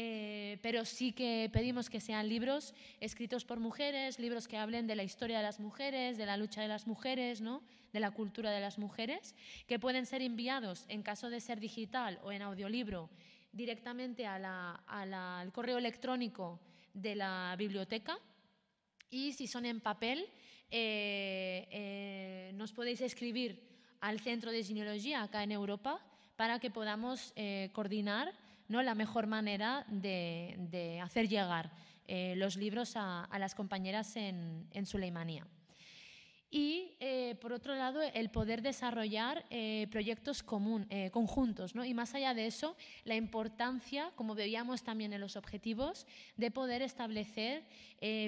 [0.00, 4.94] Eh, pero sí que pedimos que sean libros escritos por mujeres, libros que hablen de
[4.94, 7.62] la historia de las mujeres, de la lucha de las mujeres, ¿no?
[7.92, 9.34] De la cultura de las mujeres,
[9.66, 13.10] que pueden ser enviados en caso de ser digital o en audiolibro
[13.52, 16.60] directamente al correo electrónico
[16.92, 18.18] de la biblioteca
[19.10, 20.26] y si son en papel
[20.70, 23.66] eh, eh, nos podéis escribir
[24.00, 26.00] al Centro de Genealogía acá en Europa
[26.36, 27.32] para que podamos
[27.72, 28.32] coordinar
[28.68, 28.82] ¿no?
[28.82, 31.70] la mejor manera de, hacer llegar
[32.06, 35.46] eh, los libros a, las compañeras en, en Suleimanía.
[36.50, 41.74] Y, eh, por otro lado, el poder desarrollar eh, proyectos común, conjuntos.
[41.74, 41.84] ¿no?
[41.84, 46.82] Y más allá de eso, la importancia, como veíamos también en los objetivos, de poder
[46.82, 47.64] establecer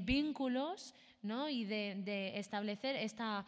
[0.03, 1.49] vínculos ¿no?
[1.49, 3.47] y de, de, establecer esta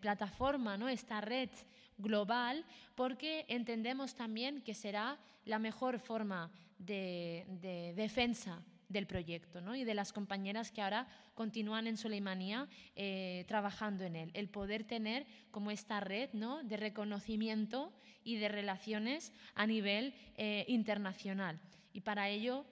[0.00, 0.88] plataforma, ¿no?
[0.88, 1.50] esta red
[1.98, 8.62] global, porque entendemos también que será la mejor forma de, defensa
[8.92, 9.74] del proyecto ¿no?
[9.74, 14.30] y de las compañeras que ahora continúan en Suleimanía eh, trabajando en él.
[14.34, 16.62] El poder tener como esta red ¿no?
[16.62, 17.92] de reconocimiento
[18.24, 21.58] y de relaciones a nivel eh, internacional.
[21.92, 22.64] Y para ello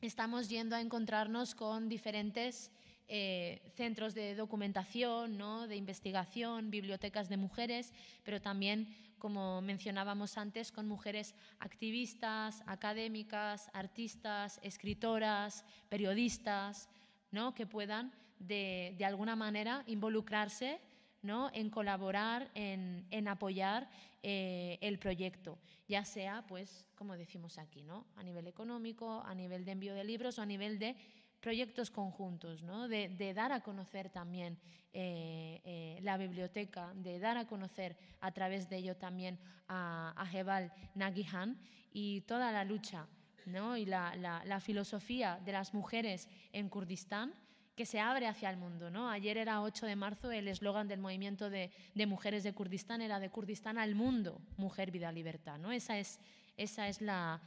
[0.00, 2.70] estamos yendo a encontrarnos con diferentes
[3.10, 5.66] eh, centros de documentación, ¿no?
[5.66, 14.60] de investigación, bibliotecas de mujeres, pero también, como mencionábamos antes, con mujeres activistas, académicas, artistas,
[14.62, 16.90] escritoras, periodistas,
[17.30, 17.54] ¿no?
[17.54, 20.78] que puedan de, alguna manera involucrarse
[21.22, 21.50] ¿no?
[21.54, 23.88] en colaborar, en, apoyar
[24.22, 28.04] eh, el proyecto, ya sea, pues, como decimos aquí, ¿no?
[28.16, 30.94] a nivel económico, a nivel de envío de libros o a nivel de
[31.40, 32.88] proyectos conjuntos, ¿no?
[32.88, 34.58] de, dar a conocer también
[34.92, 40.26] eh, eh, la biblioteca, de dar a conocer a través de ello también a, a
[40.26, 41.58] Jebal Nagihan
[41.92, 43.06] y toda la lucha
[43.46, 43.76] ¿no?
[43.76, 47.32] y la, filosofía de las mujeres en Kurdistán
[47.76, 48.90] que se abre hacia el mundo.
[48.90, 49.08] ¿no?
[49.08, 51.70] Ayer era 8 de marzo, el eslogan del movimiento de,
[52.06, 55.58] mujeres de Kurdistán era de Kurdistán al mundo, mujer, vida, libertad.
[55.58, 55.70] ¿no?
[55.70, 56.18] Esa es,
[56.56, 57.40] esa es la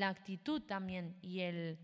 [0.00, 1.78] actitud también y el,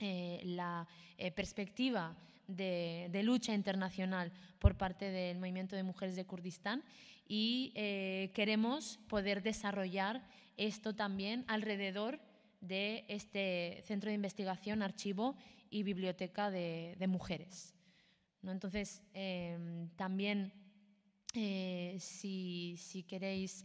[0.00, 0.88] eh, la
[1.18, 2.16] eh, perspectiva
[2.48, 6.82] de, lucha internacional por parte del movimiento de mujeres de Kurdistán
[7.28, 10.26] y eh, queremos poder desarrollar
[10.56, 12.18] esto también alrededor
[12.60, 15.36] de este centro de investigación, archivo
[15.70, 17.72] y biblioteca de, mujeres.
[18.42, 18.50] ¿no?
[18.50, 20.52] Entonces, em, también
[21.98, 23.64] si, queréis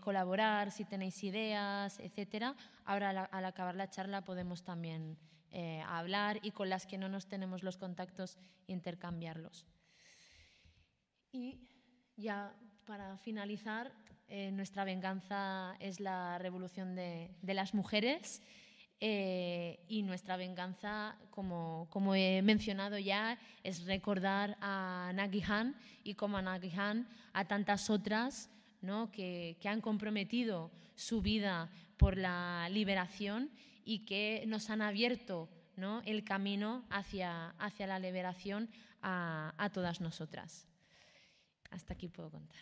[0.00, 5.18] colaborar, si tenéis ideas, etcétera, ahora al, acabar la charla podemos también
[5.52, 9.66] eh, hablar y con las que no nos tenemos los contactos intercambiarlos.
[11.30, 11.60] Y
[12.16, 12.54] ya
[12.86, 13.92] para finalizar,
[14.52, 18.40] nuestra venganza es la revolución de, de las mujeres.
[19.04, 25.74] Eh, y nuestra venganza, como, como, he mencionado ya, es recordar a Nagihan
[26.04, 28.48] y como a Nagihan a tantas otras
[28.80, 29.10] ¿no?
[29.10, 33.50] que, que, han comprometido su vida por la liberación
[33.84, 35.48] y que nos han abierto
[36.04, 38.70] el camino hacia, hacia la liberación
[39.00, 40.68] a, a todas nosotras.
[41.70, 42.60] Hasta aquí puedo contar.